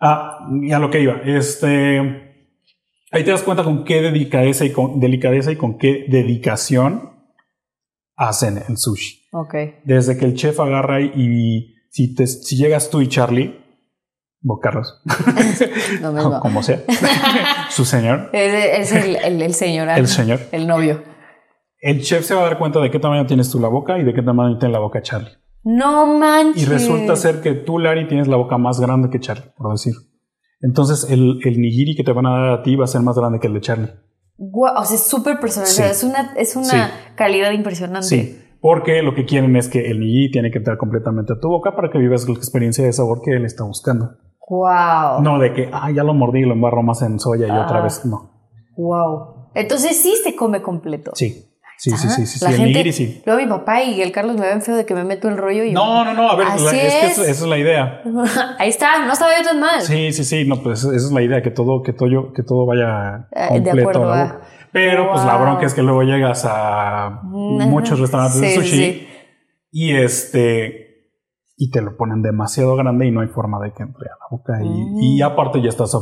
[0.00, 1.20] Ah, y a lo que iba.
[1.24, 2.26] Este...
[3.12, 7.10] Ahí te das cuenta con qué delicadeza y con, delicadeza y con qué dedicación
[8.16, 9.26] hacen el sushi.
[9.32, 9.54] Ok.
[9.84, 13.58] Desde que el chef agarra y, si, te, si llegas tú y Charlie,
[14.46, 15.02] o Carlos,
[16.42, 16.82] como sea,
[17.70, 18.30] su señor.
[18.32, 19.88] Es, el, señor.
[19.90, 20.40] el señor.
[20.52, 21.02] El novio.
[21.80, 24.04] El chef se va a dar cuenta de qué tamaño tienes tú la boca y
[24.04, 25.30] de qué tamaño tiene la boca Charlie.
[25.62, 26.62] No manches.
[26.62, 29.94] Y resulta ser que tú, Larry, tienes la boca más grande que Charlie, por decir.
[30.60, 33.16] Entonces, el, el nigiri que te van a dar a ti va a ser más
[33.16, 33.90] grande que el de Charlie.
[34.38, 35.90] o sea, es súper personalizado.
[35.90, 38.06] Es una, es una calidad impresionante.
[38.06, 38.38] Sí.
[38.60, 41.74] Porque lo que quieren es que el nigiri tiene que entrar completamente a tu boca
[41.74, 44.16] para que vivas la experiencia de sabor que él está buscando.
[44.50, 45.22] Wow.
[45.22, 47.78] No de que, ah, ya lo mordí y lo embarro más en soya y otra
[47.78, 47.82] ah.
[47.82, 48.30] vez, no.
[48.76, 49.50] Wow.
[49.54, 51.12] Entonces sí se come completo.
[51.14, 51.46] Sí.
[51.78, 53.22] Sí, sí, sí, sí, la gente, sí.
[53.24, 55.64] Luego mi papá y el Carlos me ven feo de que me meto el rollo
[55.64, 55.72] y...
[55.72, 58.02] No, no, no, a ver, es, que esa, es la idea.
[58.58, 59.80] Ahí está, no estaba yo tan mal.
[59.80, 62.66] Sí, sí, sí, no, pues esa es la idea, que todo, que todo, que todo
[62.66, 64.40] vaya eh, completo de acuerdo, la.
[64.72, 69.08] Pero pues la bronca es que luego llegas a muchos restaurantes de sushi
[69.72, 70.89] y este
[71.60, 74.26] y te lo ponen demasiado grande y no hay forma de que entre a la
[74.30, 75.22] boca y, mm.
[75.22, 75.94] aparte ya estás...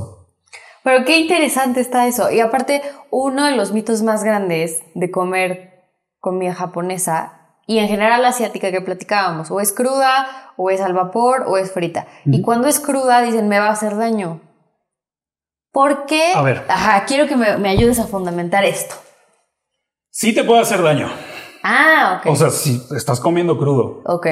[0.85, 2.31] Pero qué interesante está eso.
[2.31, 5.91] Y aparte, uno de los mitos más grandes de comer
[6.21, 11.45] comida japonesa y en general asiática que platicábamos, o es cruda, o es al vapor,
[11.49, 12.07] o es frita.
[12.25, 14.41] Y cuando es cruda dicen, me va a hacer daño.
[15.73, 16.35] ¿Por qué?
[16.37, 16.65] A ver.
[16.69, 18.95] Ajá, quiero que me, me ayudes a fundamentar esto.
[20.11, 21.09] Sí te puede hacer daño.
[21.65, 22.31] Ah, ok.
[22.31, 24.03] O sea, si estás comiendo crudo.
[24.07, 24.29] Ok.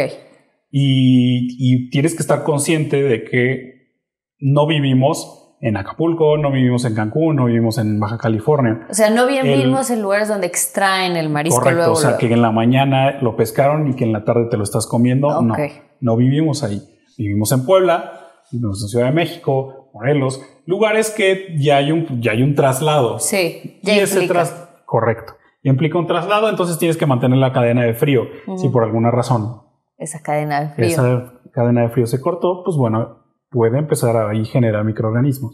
[0.71, 3.93] Y, tienes que estar consciente de que
[4.39, 8.87] no vivimos en Acapulco, no vivimos en Cancún, no vivimos en Baja California.
[8.91, 12.43] O sea, no vivimos en lugares donde extraen el marisco correcto, O sea, que en
[12.43, 15.41] la mañana lo pescaron y que en la tarde te lo estás comiendo.
[15.41, 15.55] No.
[16.01, 16.83] no vivimos ahí.
[17.17, 22.33] Vivimos en Puebla, vivimos en Ciudad de México, Morelos, lugares que ya hay un, ya
[22.33, 23.19] hay un traslado.
[23.19, 25.35] Sí, y ese tras correcto.
[25.63, 28.25] Y implica un traslado, entonces tienes que mantener la cadena de frío,
[28.57, 29.63] si por alguna razón.
[29.99, 30.89] Esa cadena de frío.
[30.89, 35.53] Esa cadena de frío se cortó, pues bueno, puede empezar a ahí generar microorganismos.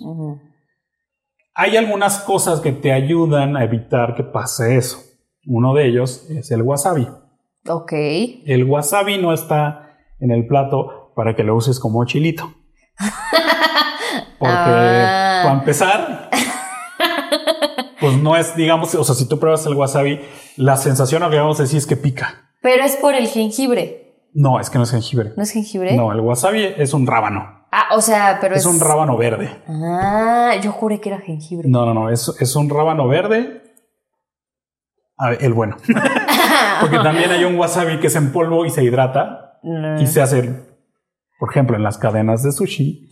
[1.54, 4.98] Hay algunas cosas que te ayudan a evitar que pase eso.
[5.46, 7.06] Uno de ellos es el wasabi.
[7.68, 7.92] Ok.
[7.92, 12.52] El wasabi no está en el plato para que lo uses como chilito.
[14.38, 15.42] Porque, ah.
[15.44, 16.30] para empezar,
[18.00, 20.20] pues no es, digamos, o sea, si tú pruebas el wasabi,
[20.56, 22.50] la sensación, que vamos a decir, es que pica.
[22.60, 24.11] Pero es por el jengibre.
[24.34, 25.32] No, es que no es jengibre.
[25.36, 25.96] ¿No es jengibre?
[25.96, 27.66] No, el wasabi es un rábano.
[27.70, 28.60] Ah, o sea, pero es...
[28.62, 29.62] Es un rábano verde.
[29.66, 31.68] Ah, yo juré que era jengibre.
[31.68, 33.62] No, no, no, es, es un rábano verde.
[35.16, 35.76] A ver, el bueno.
[36.80, 39.60] Porque también hay un wasabi que es en polvo y se hidrata
[39.98, 40.72] y se hace
[41.42, 43.10] por ejemplo, en las cadenas de sushi,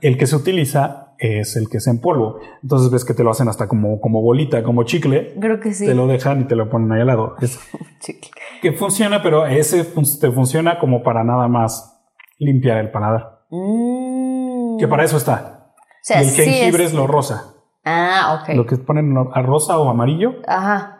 [0.00, 2.38] el que se utiliza es el que es en polvo.
[2.62, 5.34] Entonces ves que te lo hacen hasta como, como bolita, como chicle.
[5.40, 5.86] Creo que sí.
[5.86, 7.36] Te lo dejan y te lo ponen ahí al lado.
[7.40, 7.58] Es
[8.00, 8.30] chicle.
[8.62, 12.02] Que funciona, pero ese te funciona como para nada más
[12.38, 13.40] limpiar el paladar.
[13.50, 14.78] Mm.
[14.78, 15.72] Que para eso está.
[16.08, 16.94] y el jengibre es...
[16.94, 17.54] lo rosa.
[17.84, 18.56] Ah, ok.
[18.56, 20.34] Lo que ponen a rosa o amarillo.
[20.46, 20.92] Ajá.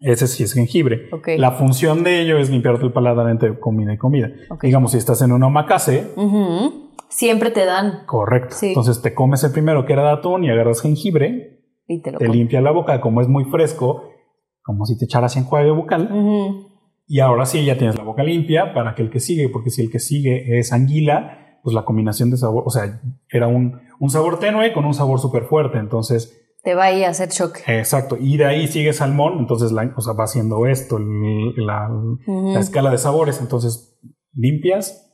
[0.00, 1.10] Ese sí es jengibre.
[1.38, 4.30] La función de ello es limpiarte el paladar entre comida y comida.
[4.62, 6.12] Digamos, si estás en una omakase.
[7.08, 8.04] Siempre te dan.
[8.06, 8.56] Correcto.
[8.62, 11.64] Entonces te comes el primero que era de atún y agarras jengibre.
[11.86, 14.10] Y te, lo te limpia la boca, como es muy fresco,
[14.62, 16.10] como si te echaras enjuague bucal.
[17.06, 19.82] Y ahora sí ya tienes la boca limpia para que el que sigue, porque si
[19.82, 24.10] el que sigue es anguila, pues la combinación de sabor, o sea, era un, un
[24.10, 25.78] sabor tenue con un sabor súper fuerte.
[25.78, 27.60] Entonces te va a ir a hacer shock.
[27.66, 28.16] Exacto.
[28.20, 31.88] Y de ahí sigue salmón, entonces la, o sea, va haciendo esto, la,
[32.58, 33.40] escala de sabores.
[33.40, 33.98] Entonces
[34.34, 35.07] limpias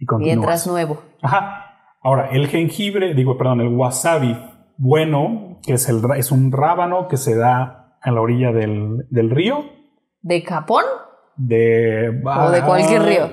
[0.00, 0.34] y continúas.
[0.34, 1.02] Y entras nuevo.
[1.22, 1.66] Ajá.
[2.02, 4.36] Ahora, el jengibre, digo, perdón, el wasabi
[4.82, 9.66] bueno, que es, el, es un rábano que se da a la orilla del, río.
[10.22, 10.84] ¿De Japón?
[11.36, 12.22] De...
[12.24, 13.28] o de cualquier río.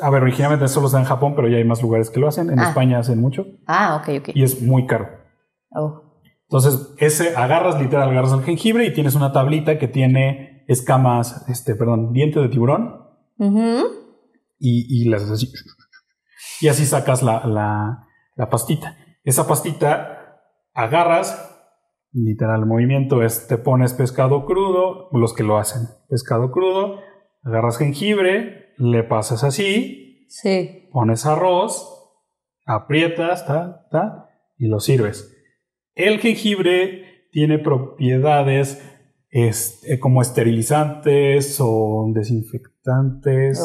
[0.00, 2.50] A ver, originalmente solo está en Japón, pero ya hay más lugares que lo hacen.
[2.50, 2.68] En ah.
[2.68, 3.46] España hacen mucho.
[3.66, 4.28] Ah, ok, ok.
[4.34, 5.08] Y es muy caro.
[5.70, 6.02] Oh.
[6.48, 11.74] Entonces, ese agarras literal, agarras el jengibre y tienes una tablita que tiene escamas, este,
[11.74, 13.02] perdón, diente de tiburón.
[14.58, 15.52] Y, y, las así.
[16.60, 18.96] Y así sacas la, la, la, pastita.
[19.24, 20.40] Esa pastita
[20.72, 21.58] agarras,
[22.12, 27.00] literal, el movimiento es te pones pescado crudo, los que lo hacen, pescado crudo,
[27.42, 30.88] agarras jengibre, le pasas así, sí.
[30.92, 31.96] pones arroz,
[32.64, 35.32] aprietas, ta, ta, y lo sirves.
[35.94, 38.82] El jengibre tiene propiedades
[39.30, 43.62] este, como esterilizantes o desinfectantes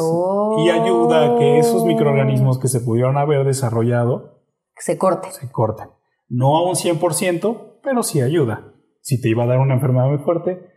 [0.66, 4.42] y ayuda a que esos microorganismos que se pudieron haber desarrollado
[4.82, 5.32] se corten.
[5.32, 5.90] Se corten.
[6.28, 8.74] No a un 100%, pero sí ayuda.
[9.02, 10.72] Si te iba a dar una enfermedad muy fuerte,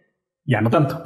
[0.44, 1.02] ya no tanto.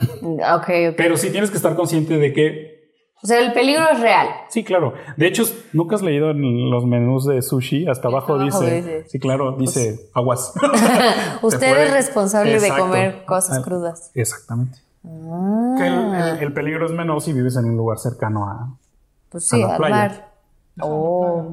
[0.61, 2.78] Okay, Pero sí tienes que estar consciente de que
[3.21, 4.29] o sea, el peligro es real.
[4.49, 4.95] Sí, claro.
[5.17, 9.53] De hecho, nunca has leído en los menús de sushi, hasta abajo, dice, Sí, claro,
[9.53, 10.55] dice pues aguas.
[11.43, 14.11] Usted es responsable de comer cosas ah, crudas.
[14.15, 14.79] Exactamente.
[15.05, 16.37] Ah.
[16.41, 18.77] el, peligro es menor si vives en un lugar cercano a,
[19.31, 20.33] pues sí, al mar.
[20.81, 21.51] Oh.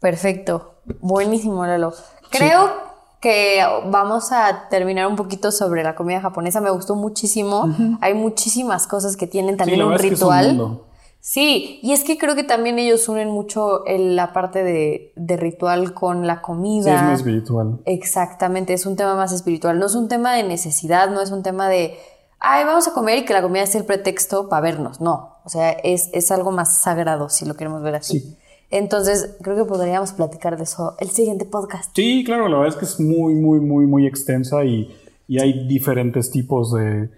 [0.00, 0.74] Perfecto.
[1.00, 1.92] Buenísimo, Lalo.
[2.30, 2.87] Creo
[3.20, 6.60] que vamos a terminar un poquito sobre la comida japonesa.
[6.60, 7.68] Me gustó muchísimo.
[8.00, 10.80] Hay muchísimas cosas que tienen también un ritual.
[11.20, 16.26] sí, y es que creo que también ellos unen mucho la parte de, ritual con
[16.26, 16.84] la comida.
[16.84, 17.80] Sí, es más espiritual.
[17.86, 19.78] Exactamente, es un tema más espiritual.
[19.78, 21.98] No es un tema de necesidad, no es un tema de,
[22.38, 25.00] ay, vamos a comer y que la comida sea el pretexto para vernos.
[25.00, 28.20] No, o sea, es, es algo más sagrado, si lo queremos ver así.
[28.20, 28.38] Sí.
[28.70, 31.90] Entonces, creo que podríamos platicar de eso el siguiente podcast.
[31.94, 34.94] Sí, claro, la verdad es que es muy, muy, muy, muy extensa y,
[35.38, 37.10] hay diferentes tipos de,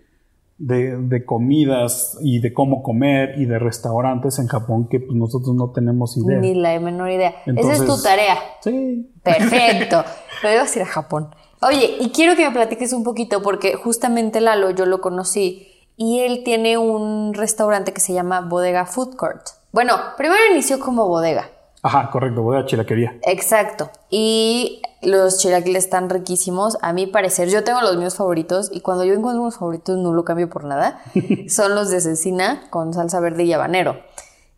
[0.59, 5.71] de, comidas y de cómo comer y de restaurantes en Japón que pues, nosotros no
[5.71, 6.41] tenemos idea.
[6.41, 7.37] Ni la menor idea.
[7.47, 8.37] Esa es tu tarea.
[8.65, 9.09] Sí.
[9.23, 10.03] Perfecto.
[10.43, 11.29] Lo debes ir a Japón.
[11.63, 16.21] Oye, y quiero que me platiques un poquito porque justamente Lalo yo lo conocí y
[16.21, 19.43] él tiene un restaurante que se llama Bodega Food Court.
[19.73, 21.51] Bueno, primero inició como bodega.
[21.83, 23.19] Ajá, correcto, bodega chilaquería.
[23.23, 23.91] Exacto.
[24.11, 26.77] Y los chilaquiles están riquísimos.
[26.83, 30.13] A mi parecer, yo tengo los míos favoritos y cuando yo encuentro unos favoritos no
[30.13, 31.01] lo cambio por nada.
[31.49, 34.01] Son los de cecina con salsa verde y habanero.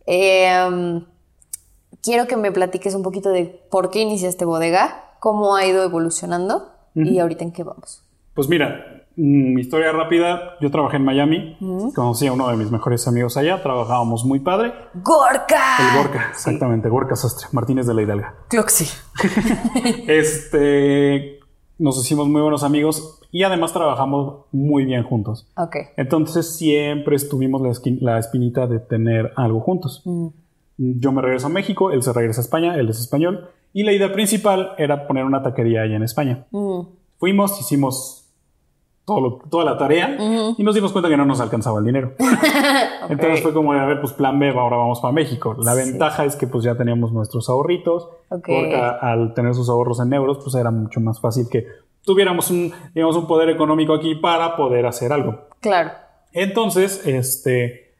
[0.06, 1.04] Em,
[2.02, 6.72] quiero que me platiques un poquito de por qué iniciaste bodega, cómo ha ido evolucionando
[6.94, 8.02] y ahorita en qué vamos.
[8.34, 11.56] Pues mira, mi historia rápida, yo trabajé en Miami,
[11.94, 14.72] conocí a uno de mis mejores amigos allá, trabajábamos muy padre.
[14.94, 15.76] ¡Gorka!
[15.78, 18.34] El Gorka, exactamente, Gorka Sastre, Martínez de la Hidalga.
[18.48, 18.86] Creo que sí.
[20.08, 21.40] este,
[21.78, 25.48] nos hicimos muy buenos amigos y además trabajamos muy bien juntos.
[25.56, 25.76] Ok.
[25.96, 30.02] Entonces siempre estuvimos la, la espinita de tener algo juntos.
[30.76, 33.92] Yo me regreso a México, él se regresa a España, él es español, y la
[33.92, 36.46] idea principal era poner una taquería allá en España.
[37.18, 38.21] Fuimos, hicimos
[39.04, 40.16] toda la tarea
[40.56, 42.12] y nos dimos cuenta que no nos alcanzaba el dinero.
[43.08, 45.56] Entonces fue como, a ver, pues plan B, ahora vamos para México.
[45.58, 50.12] La ventaja es que pues ya teníamos nuestros ahorritos, porque al tener sus ahorros en
[50.12, 51.66] euros, pues era mucho más fácil que
[52.04, 55.48] tuviéramos un, digamos, un poder económico aquí para poder hacer algo.
[55.60, 55.90] Claro.
[56.32, 57.94] Entonces, este,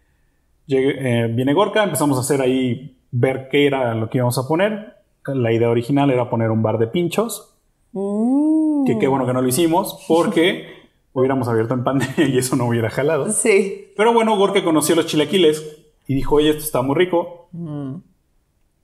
[0.68, 4.96] eh, viene Gorka, empezamos a hacer ahí, ver qué era lo que íbamos a poner.
[5.26, 7.54] La idea original era poner un bar de pinchos.
[7.92, 8.84] Mm.
[8.86, 10.66] Que qué bueno que no lo hicimos, porque
[11.12, 13.30] hubiéramos abierto en pandemia y eso no hubiera jalado.
[13.30, 13.92] Sí.
[13.96, 17.48] Pero bueno, Gorka conoció los chilaquiles y dijo, oye, esto está muy rico.
[17.52, 17.96] Mm.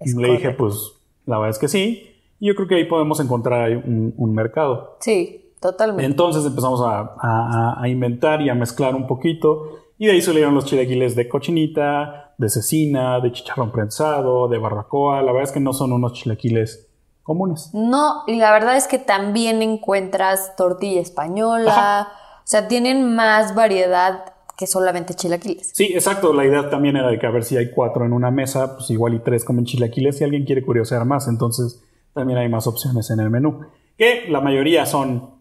[0.00, 0.92] y le dije, pues
[1.26, 2.10] la verdad es que sí.
[2.40, 4.96] Y yo creo que ahí podemos encontrar un, mercado.
[5.00, 6.04] Sí, totalmente.
[6.04, 9.80] Entonces empezamos a, inventar y a mezclar un poquito.
[9.98, 15.22] Y de ahí salieron los chilaquiles de cochinita, de cecina, de chicharrón prensado, de barbacoa.
[15.22, 16.87] La verdad es que no son unos chilaquiles
[17.28, 17.70] comunes.
[17.74, 24.32] No, y la verdad es que también encuentras tortilla española, o sea, tienen más variedad
[24.56, 25.70] que solamente chilaquiles.
[25.74, 26.32] Sí, exacto.
[26.32, 28.90] La idea también era de que a ver si hay cuatro en una mesa, pues
[28.90, 31.28] igual y tres comen chilaquiles si alguien quiere curiosear más.
[31.28, 33.60] Entonces también hay más opciones en el menú.
[33.98, 35.34] Que la mayoría son,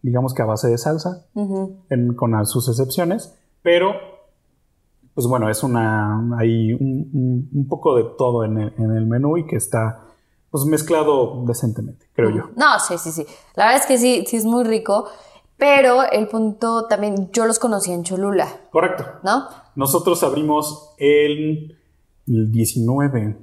[0.00, 1.26] digamos que a base de salsa,
[2.16, 3.92] con sus excepciones, pero
[5.14, 10.07] pues bueno, es una, hay un, poco de todo en el menú y que está
[10.50, 12.50] pues mezclado decentemente, creo yo.
[12.56, 13.26] No, sí, sí, sí.
[13.54, 15.06] La verdad es que sí, sí es muy rico.
[15.58, 18.46] Pero el punto también, yo los conocí en Cholula.
[18.70, 19.04] Correcto.
[19.24, 19.48] ¿No?
[19.74, 21.76] Nosotros abrimos el,
[22.26, 23.36] 19.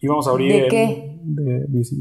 [0.00, 0.64] Íbamos a abrir.
[0.64, 1.20] ¿De qué?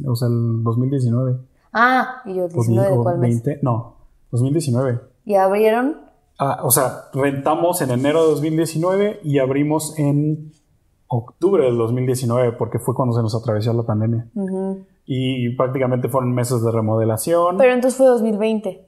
[0.08, 1.38] o sea, el 2019.
[1.74, 3.64] Ah, y yo, ¿19 de cuál 20, mes?
[3.64, 3.98] No,
[4.32, 5.00] 2019.
[5.26, 6.02] ¿Y abrieron?
[6.40, 10.54] Ah, o sea, rentamos en enero de 2019 y abrimos en
[11.10, 14.28] octubre del 2019, porque fue cuando se nos atravesó la pandemia.
[15.06, 17.58] Y prácticamente fueron meses de remodelación.
[17.58, 18.88] Pero entonces fue 2020.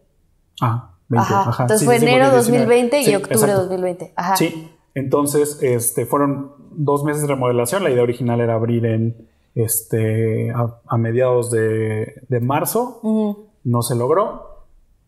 [0.62, 1.64] Ah, 20, ajá.
[1.64, 4.14] Entonces fue enero 2020 y octubre 2020.
[4.16, 4.38] Ajá.
[4.38, 7.84] Sí, entonces este, fueron dos meses de remodelación.
[7.84, 13.00] La idea original era abrir en este, a, mediados de, marzo.
[13.64, 14.66] No se logró,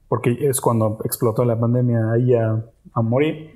[0.07, 3.51] porque es cuando explotó la pandemia ahí a, a morir.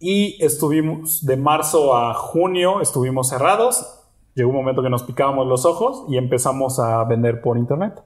[0.00, 4.04] Y estuvimos de marzo a junio, estuvimos cerrados.
[4.34, 8.00] Llegó un momento que nos picábamos los ojos y empezamos a vender por internet.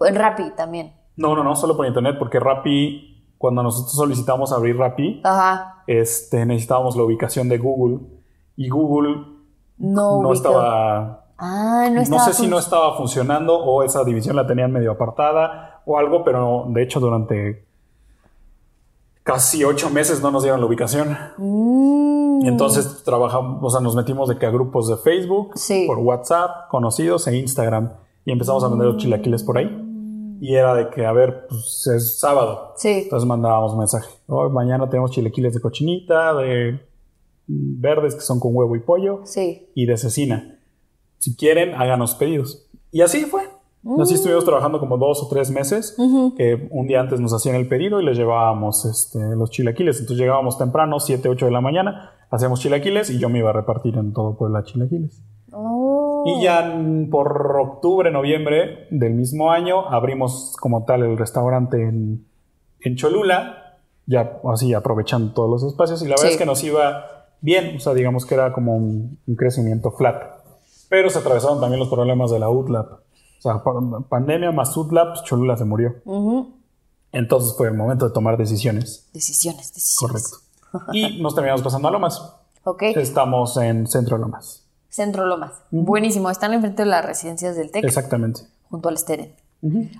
[0.00, 0.94] En Rappi también.
[1.16, 5.20] No, no, no, solo por internet, porque Rappi, cuando nosotros solicitamos abrir Rappi,
[5.88, 7.98] Este, necesitábamos la ubicación de Google
[8.56, 9.24] y Google
[9.78, 11.24] no, estaba...
[11.38, 14.92] Ah, no, estaba no sé si no estaba funcionando o esa división la tenían medio
[14.92, 17.67] apartada o algo, pero de hecho durante
[19.28, 21.14] casi ocho meses no nos dieron la ubicación.
[21.36, 22.46] Mm.
[22.46, 25.50] Y entonces trabajamos, o sea, nos metimos de que a grupos de Facebook,
[25.86, 27.92] por WhatsApp, conocidos e Instagram.
[28.24, 29.68] Y empezamos a vender los chilaquiles por ahí.
[30.40, 32.72] Y era de que, a ver, pues es sábado.
[32.76, 33.02] Sí.
[33.02, 34.08] Entonces mandábamos mensaje.
[34.28, 36.80] Hoy mañana tenemos chilaquiles de cochinita, de
[37.46, 39.20] verdes que son con huevo y pollo.
[39.24, 39.68] Sí.
[39.74, 40.58] Y de cecina.
[41.18, 42.66] Si quieren, háganos pedidos.
[42.90, 43.42] Y así fue.
[44.00, 45.96] Así estuvimos trabajando como dos o tres meses,
[46.36, 50.00] que un día antes nos hacían el pedido y les llevábamos este, los chilaquiles.
[50.00, 53.52] Entonces llegábamos temprano, 7, 8 de la mañana, hacíamos chilaquiles y yo me iba a
[53.52, 55.22] repartir en todo Puebla chilaquiles.
[55.52, 56.24] Oh.
[56.26, 56.76] Y ya
[57.10, 62.26] por octubre, noviembre del mismo año abrimos como tal el restaurante en,
[62.96, 67.04] Cholula, ya así aprovechando todos los espacios y la verdad es que nos iba
[67.42, 70.22] bien, o sea, digamos que era como un, un crecimiento flat.
[70.88, 73.07] Pero se atravesaron también los problemas de la UTLAP
[73.38, 73.62] o sea,
[74.08, 75.94] pandemia más pues, Cholula se murió.
[77.12, 79.08] Entonces fue el momento de tomar decisiones.
[79.12, 80.30] Decisiones, decisiones.
[80.72, 80.92] Correcto.
[80.92, 82.34] Y nos terminamos pasando a Lomas.
[82.64, 82.82] Ok.
[82.82, 84.66] Estamos en Centro Lomas.
[84.88, 85.52] Centro Lomas.
[85.70, 86.30] Buenísimo.
[86.30, 87.84] Están enfrente de las residencias del TEC.
[87.84, 88.42] Exactamente.
[88.68, 89.34] Junto al Steren.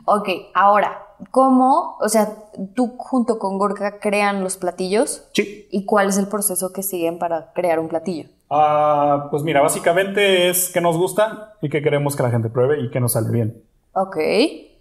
[0.05, 1.03] Ok, ahora,
[1.33, 5.25] ¿cómo, o sea, tú junto con Gorka crean los platillos?
[5.33, 5.67] Sí.
[5.71, 8.29] ¿Y cuál es el proceso que siguen para crear un platillo?
[8.51, 12.81] Ah, pues mira, básicamente es que nos gusta y que queremos que la gente pruebe
[12.81, 13.63] y que nos sale bien.
[13.93, 14.17] Ok.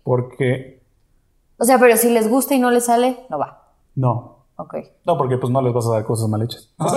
[0.04, 0.82] Porque...
[1.60, 3.74] O sea, pero si les gusta y no les sale, no va.
[3.96, 4.38] No.
[4.60, 4.76] Ok.
[5.06, 6.74] No, porque pues no les vas a dar cosas mal hechas.
[6.80, 6.90] o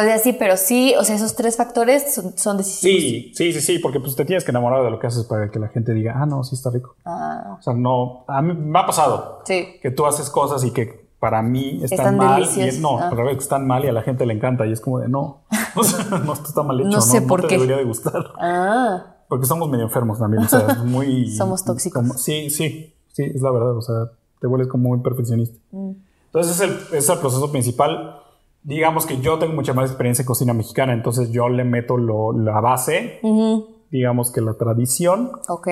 [0.00, 3.00] sea, sí, pero sí, o sea, esos tres factores son, son decisivos.
[3.00, 5.50] Sí, sí, sí, sí, porque pues te tienes que enamorar de lo que haces para
[5.50, 6.96] que la gente diga, ah, no, sí está rico.
[7.04, 9.78] Ah, O sea, no, a mí me ha pasado sí.
[9.80, 13.08] que tú haces cosas y que para mí están, Están mal y no, Ah.
[13.08, 15.08] al revés, que están mal y a la gente le encanta y es como de
[15.08, 15.42] no,
[15.76, 17.54] o sea, no, esto está mal hecho, No no, sé no por te qué.
[17.56, 18.24] debería de gustar.
[18.40, 21.28] Ah, Porque somos medio enfermos también, o sea, es muy...
[21.36, 22.02] Somos tóxicos.
[22.02, 24.10] como- sí, sí, sí, es la verdad, o sea,
[24.40, 25.56] te vuelves como muy perfeccionista.
[25.70, 25.90] Mm.
[26.26, 26.60] Entonces es
[26.92, 28.16] el, es el proceso principal.
[28.62, 32.32] Digamos que yo tengo mucha más experiencia en cocina mexicana, entonces yo le meto lo-
[32.32, 35.68] la base, ujú, digamos que la tradición, ok.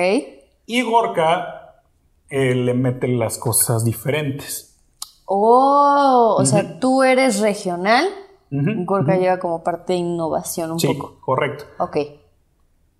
[0.65, 1.55] y Gorka
[2.29, 4.68] eh, le mete las cosas diferentes.
[5.31, 8.05] Oh, o sea, tú eres regional.
[8.51, 11.19] Ujú, Gorka llega como parte de innovación un Sí, poco.
[11.21, 11.65] correcto.
[11.77, 11.97] Ok.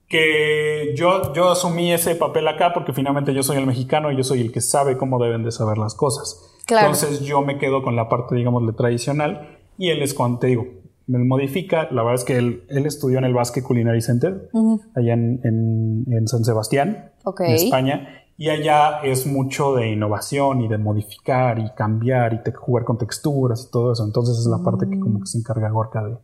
[0.08, 4.24] Que yo, yo asumí ese papel acá porque finalmente yo soy el mexicano y yo
[4.24, 6.56] soy el que sabe cómo deben de saber las cosas.
[6.66, 6.88] Claro.
[6.88, 10.48] Entonces yo me quedo con la parte, digamos, de tradicional y él es cuando te
[10.48, 10.66] digo,
[11.08, 11.88] me modifica.
[11.92, 14.50] La verdad es que él, él estudió en el Basque Culinary Center,
[14.96, 18.24] allá en, en- en San Sebastián, en España.
[18.42, 22.98] Y allá es mucho de innovación y de modificar y cambiar y te- jugar con
[22.98, 24.06] texturas y todo eso.
[24.06, 26.18] Entonces es la parte que como que se encarga Gorka de,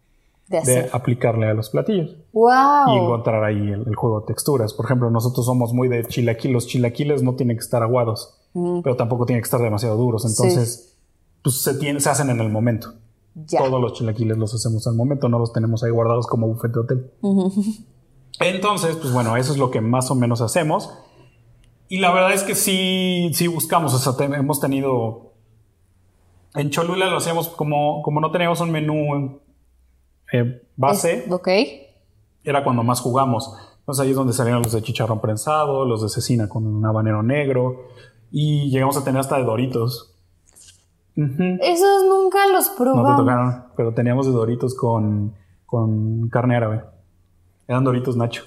[0.62, 2.88] De aplicarle a los platillos Wow.
[2.94, 4.74] y encontrar ahí el, el juego de texturas.
[4.74, 6.54] Por ejemplo, nosotros somos muy de chilaquiles.
[6.54, 10.24] Los chilaquiles no tienen que estar aguados, pero tampoco tienen que estar demasiado duros.
[10.26, 10.96] Entonces,
[11.44, 12.94] pues se, tiene- se hacen en el momento.
[13.48, 13.60] Ya.
[13.62, 16.80] Todos los chilaquiles los hacemos al momento, no los tenemos ahí guardados como buffet de
[16.80, 17.12] hotel.
[18.40, 20.90] Entonces, pues bueno, eso es lo que más o menos hacemos.
[21.88, 25.34] Y la verdad es que sí, sí buscamos, o sea, te- hemos tenido...
[26.56, 29.40] En Cholula lo hacíamos como, como no teníamos un menú
[30.32, 31.48] eh, base Es- ok.
[32.44, 33.54] era cuando más jugamos.
[33.80, 37.22] Entonces ahí es donde salieron los de chicharrón prensado, los de cecina con un habanero
[37.22, 37.84] negro
[38.32, 40.16] y llegamos a tener hasta de Doritos.
[41.16, 43.18] Esos nunca los No te probamos.
[43.18, 45.34] tocaron, pero teníamos de Doritos con,
[45.66, 46.84] con carne árabe.
[47.68, 48.44] Eran Doritos Nacho.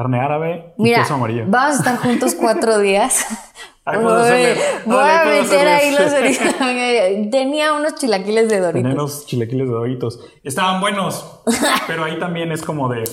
[0.00, 1.44] Carne árabe y Mira, queso amarillo.
[1.46, 3.26] vamos a estar juntos cuatro días.
[3.84, 6.10] Ahí puedo hacerle- Voy a meter ahí los.
[6.10, 7.30] Doritos.
[7.30, 8.82] Tenía unos chilaquiles de Doritos.
[8.82, 10.20] Tenían los chilaquiles de Doritos.
[10.44, 11.42] Estaban buenos,
[11.86, 13.04] pero ahí también es como de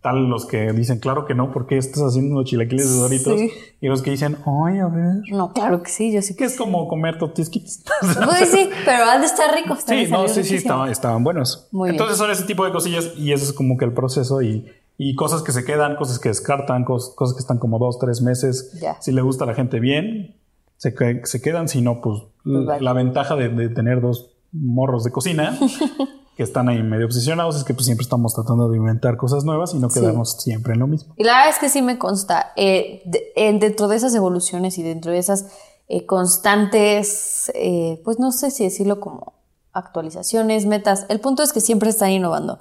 [0.00, 3.38] tal los que dicen, claro que no, ¿por qué estás haciendo los chilaquiles de Doritos?
[3.38, 3.50] Sí.
[3.80, 5.14] Y los que dicen, ay, a ver.
[5.30, 7.82] No, claro que sí, yo sí Que es como comer tortisquitos.
[8.00, 9.80] Pues sí, pero han de estar ricos.
[9.86, 11.68] sí, no, sí, sí, estaban, estaban buenos.
[11.72, 11.94] Muy bien.
[11.94, 14.64] Entonces son ese tipo de cosillas y ese es como que el proceso y,
[14.98, 18.22] y cosas que se quedan, cosas que descartan, cos- cosas, que están como dos, tres
[18.22, 18.72] meses.
[19.00, 20.36] Si le gusta a la gente bien,
[20.78, 20.94] se,
[21.24, 22.80] se quedan, si no, pues, vale.
[22.82, 25.58] la ventaja de, de tener dos morros de cocina
[26.36, 29.72] que están ahí medio obsesionados es que pues siempre estamos tratando de inventar cosas nuevas
[29.74, 30.00] y no Sí.
[30.00, 31.14] quedarnos siempre en lo mismo.
[31.16, 34.76] Y la verdad es que sí me consta, eh, de- en- dentro de esas evoluciones
[34.78, 35.46] y dentro de esas
[35.88, 39.34] eh, constantes, eh, pues no sé si decirlo como
[39.72, 42.58] actualizaciones, metas, el punto es que siempre están innovando.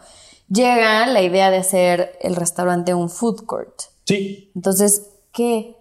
[0.49, 3.73] Llega la idea de hacer el restaurante un food court.
[4.05, 5.75] Sí, Entonces, ¿qué?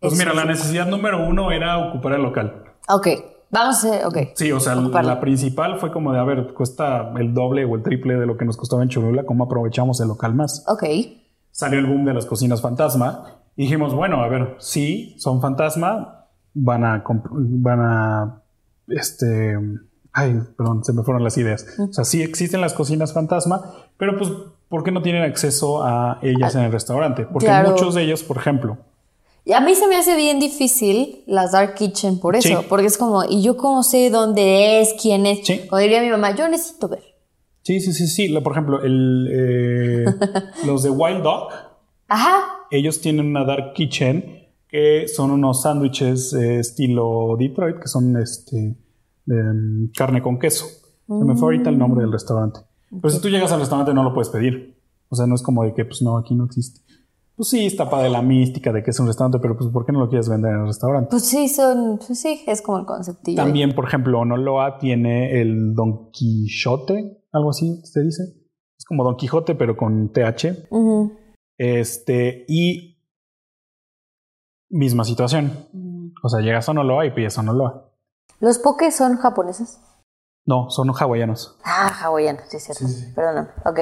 [0.00, 2.64] pues es mira, la necesidad número uno era ocupar el local.
[2.88, 3.08] Ok,
[3.50, 4.16] vamos a hacer, ok.
[4.34, 5.10] Sí, o sea, Ocuparlo.
[5.10, 8.38] la principal fue como de, a ver, cuesta el doble o el triple de lo
[8.38, 10.64] que nos costaba en Cholula, ¿cómo aprovechamos el local más?
[10.68, 10.84] Ok,
[11.50, 16.26] Salió el boom de las cocinas fantasma y dijimos, bueno, a ver, sí, son fantasma,
[16.54, 18.42] van a, van a,
[18.88, 19.58] este,
[20.16, 21.66] ay, perdón, se me fueron las ideas.
[21.78, 24.30] O sea, sí existen las cocinas fantasma, pero pues,
[24.68, 27.24] ¿por qué no tienen acceso a ellas en el restaurante?
[27.26, 27.70] Porque Claro.
[27.72, 28.78] muchos de ellos, por ejemplo,
[29.48, 32.66] Y a mí se me hace bien difícil las Dark Kitchen por eso, Sí.
[32.68, 35.46] porque es como, ¿y yo cómo sé dónde es, quién es?
[35.46, 35.60] Sí.
[35.68, 37.04] Como diría mi mamá, yo necesito ver.
[37.62, 40.04] sí, sí, sí, sí, por ejemplo, el, eh,
[40.66, 41.48] los de Wild Dog,
[42.08, 42.38] Ajá,
[42.72, 48.74] ellos tienen una dark kitchen que son unos sándwiches eh, estilo Detroit, que son este
[49.26, 50.66] de, mm, carne con queso.
[51.06, 52.60] Se me fue ahorita el nombre del restaurante.
[52.90, 54.76] Pero si tú llegas al restaurante no lo puedes pedir.
[55.08, 56.80] O sea, no es como de que, pues no, aquí no existe.
[57.36, 59.92] Pues sí, está padre la mística de que es un restaurante, pero pues ¿por qué
[59.92, 61.10] no lo quieres vender en el restaurante?
[61.10, 63.36] pues sí, son, pues sí, es como el conceptillo.
[63.36, 68.22] También, por ejemplo, Onoloa tiene el Don Quijote, algo así se dice.
[68.78, 70.66] Es como Don Quijote, pero con TH.
[71.58, 72.96] Este, y
[74.70, 75.52] misma situación.
[76.22, 77.85] O sea, llegas a Onoloa y pides Onoloa.
[78.40, 79.80] ¿Los pokés son japoneses?
[80.44, 81.58] No, son hawaianos.
[81.64, 82.86] Ah, hawaianos, sí, es cierto.
[82.86, 83.12] Sí, sí.
[83.14, 83.78] Perdóname, ok.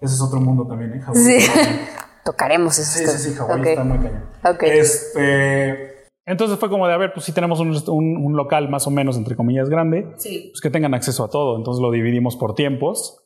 [0.00, 1.00] Ese es otro mundo también, ¿eh?
[1.00, 1.40] Hawái.
[1.40, 1.50] Sí.
[2.24, 3.34] Tocaremos esos Sí, sí, sí.
[3.36, 4.24] Hawái está muy cañón.
[4.44, 4.62] Ok.
[4.62, 5.94] Este.
[6.26, 8.90] Entonces fue como de, a ver, pues si tenemos un, un- un local más o
[8.90, 10.48] menos, entre comillas, grande, Sí.
[10.52, 11.56] pues que tengan acceso a todo.
[11.58, 13.20] Entonces lo dividimos por tiempos.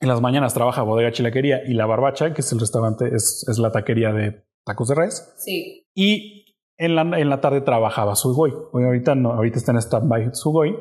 [0.00, 3.58] En las mañanas trabaja Bodega Chilaquería y La Barbacha, que es el restaurante, es, es
[3.58, 5.32] la taquería de tacos de res.
[5.38, 5.86] Sí.
[5.94, 6.45] Y
[6.78, 8.52] En la, en la tarde trabajaba Sugoi.
[8.72, 10.76] ahorita no, ahorita está en stand-by Sugoi,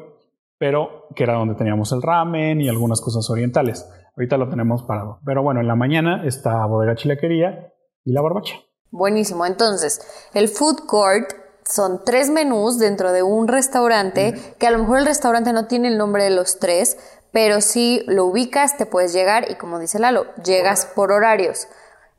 [0.58, 3.90] pero que era donde teníamos el ramen y algunas cosas orientales.
[4.18, 5.20] Ahorita lo tenemos parado.
[5.26, 7.74] Pero bueno, en la mañana está Bodega Chilequería
[8.04, 8.56] y la barbacha.
[8.92, 9.46] Buenísimo.
[9.46, 10.02] Entonces,
[10.34, 11.34] el food court
[11.66, 15.88] son tres menús dentro de un restaurante, que a lo mejor el restaurante no tiene
[15.88, 16.98] el nombre de los tres,
[17.32, 21.68] pero si lo ubicas, te puedes llegar y como dice Lalo, llegas por horarios.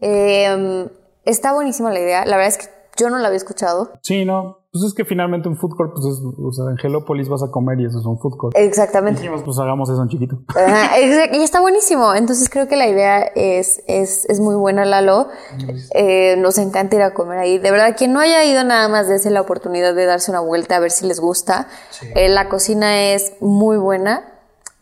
[0.00, 0.90] Em,
[1.24, 2.26] está buenísima la idea.
[2.26, 3.92] La verdad es que yo no la había escuchado.
[4.02, 4.66] Sí, no.
[4.72, 7.50] Pues es que finalmente un food court, pues es, o sea, en Helópolis vas a
[7.50, 8.56] comer y eso es un food court.
[8.58, 9.20] Exactamente.
[9.20, 10.38] Dijimos, pues hagamos eso en chiquito.
[11.32, 12.14] y está buenísimo.
[12.14, 15.28] Entonces creo que la idea es, es, es muy buena, Lalo.
[15.94, 17.58] Eh, nos encanta ir a comer ahí.
[17.58, 20.76] De verdad, quien no haya ido nada más, dése la oportunidad de darse una vuelta
[20.76, 21.68] a ver si les gusta.
[22.14, 24.24] Eh, la cocina es muy buena.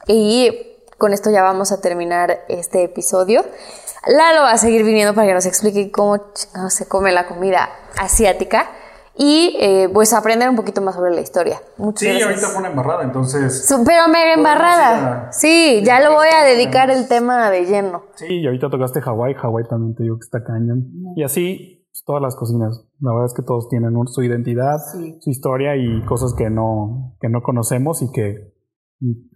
[0.08, 0.50] Y
[0.98, 3.44] con esto ya vamos a terminar este episodio.
[4.07, 6.18] Lalo va a seguir viniendo para que nos explique cómo
[6.68, 8.68] se come la comida asiática
[9.16, 11.61] y eh, pues aprender un poquito más sobre la historia.
[11.76, 13.66] Muchas sí, ahorita fue una embarrada, entonces.
[13.86, 15.30] pero mega embarrada.
[15.32, 18.02] Sí, ya lo voy a dedicar el tema de lleno.
[18.16, 20.90] Sí, y ahorita tocaste Hawái, Hawái también te digo que está cañón.
[21.16, 22.84] Y así pues, todas las cocinas.
[23.00, 24.78] La verdad es que todos tienen su identidad,
[25.20, 28.53] su historia y cosas que no, que no conocemos y que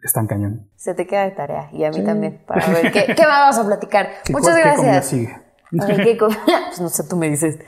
[0.03, 0.71] están cañón.
[0.77, 3.67] Se te queda de tarea y a mí también para ver qué, qué vamos a
[3.67, 4.09] platicar.
[4.31, 5.11] Muchas gracias.
[5.11, 7.59] ¿Qué pues no sé, tú me dices.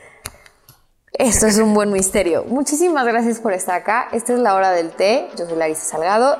[1.12, 2.44] Esto es un buen misterio.
[2.44, 4.08] Muchísimas gracias por estar acá.
[4.12, 5.28] Esta es la hora del té.
[5.36, 6.38] Yo soy Larisa Salgado,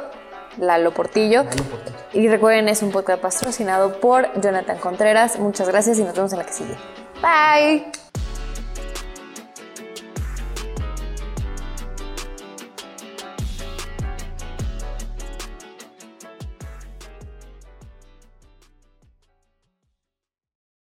[0.59, 1.43] Lalo Portillo.
[1.43, 1.99] Lalo Portillo.
[2.13, 5.39] Y recuerden, es un podcast patrocinado por Jonathan Contreras.
[5.39, 6.77] Muchas gracias y nos vemos en la que sigue.
[7.21, 8.00] Bye.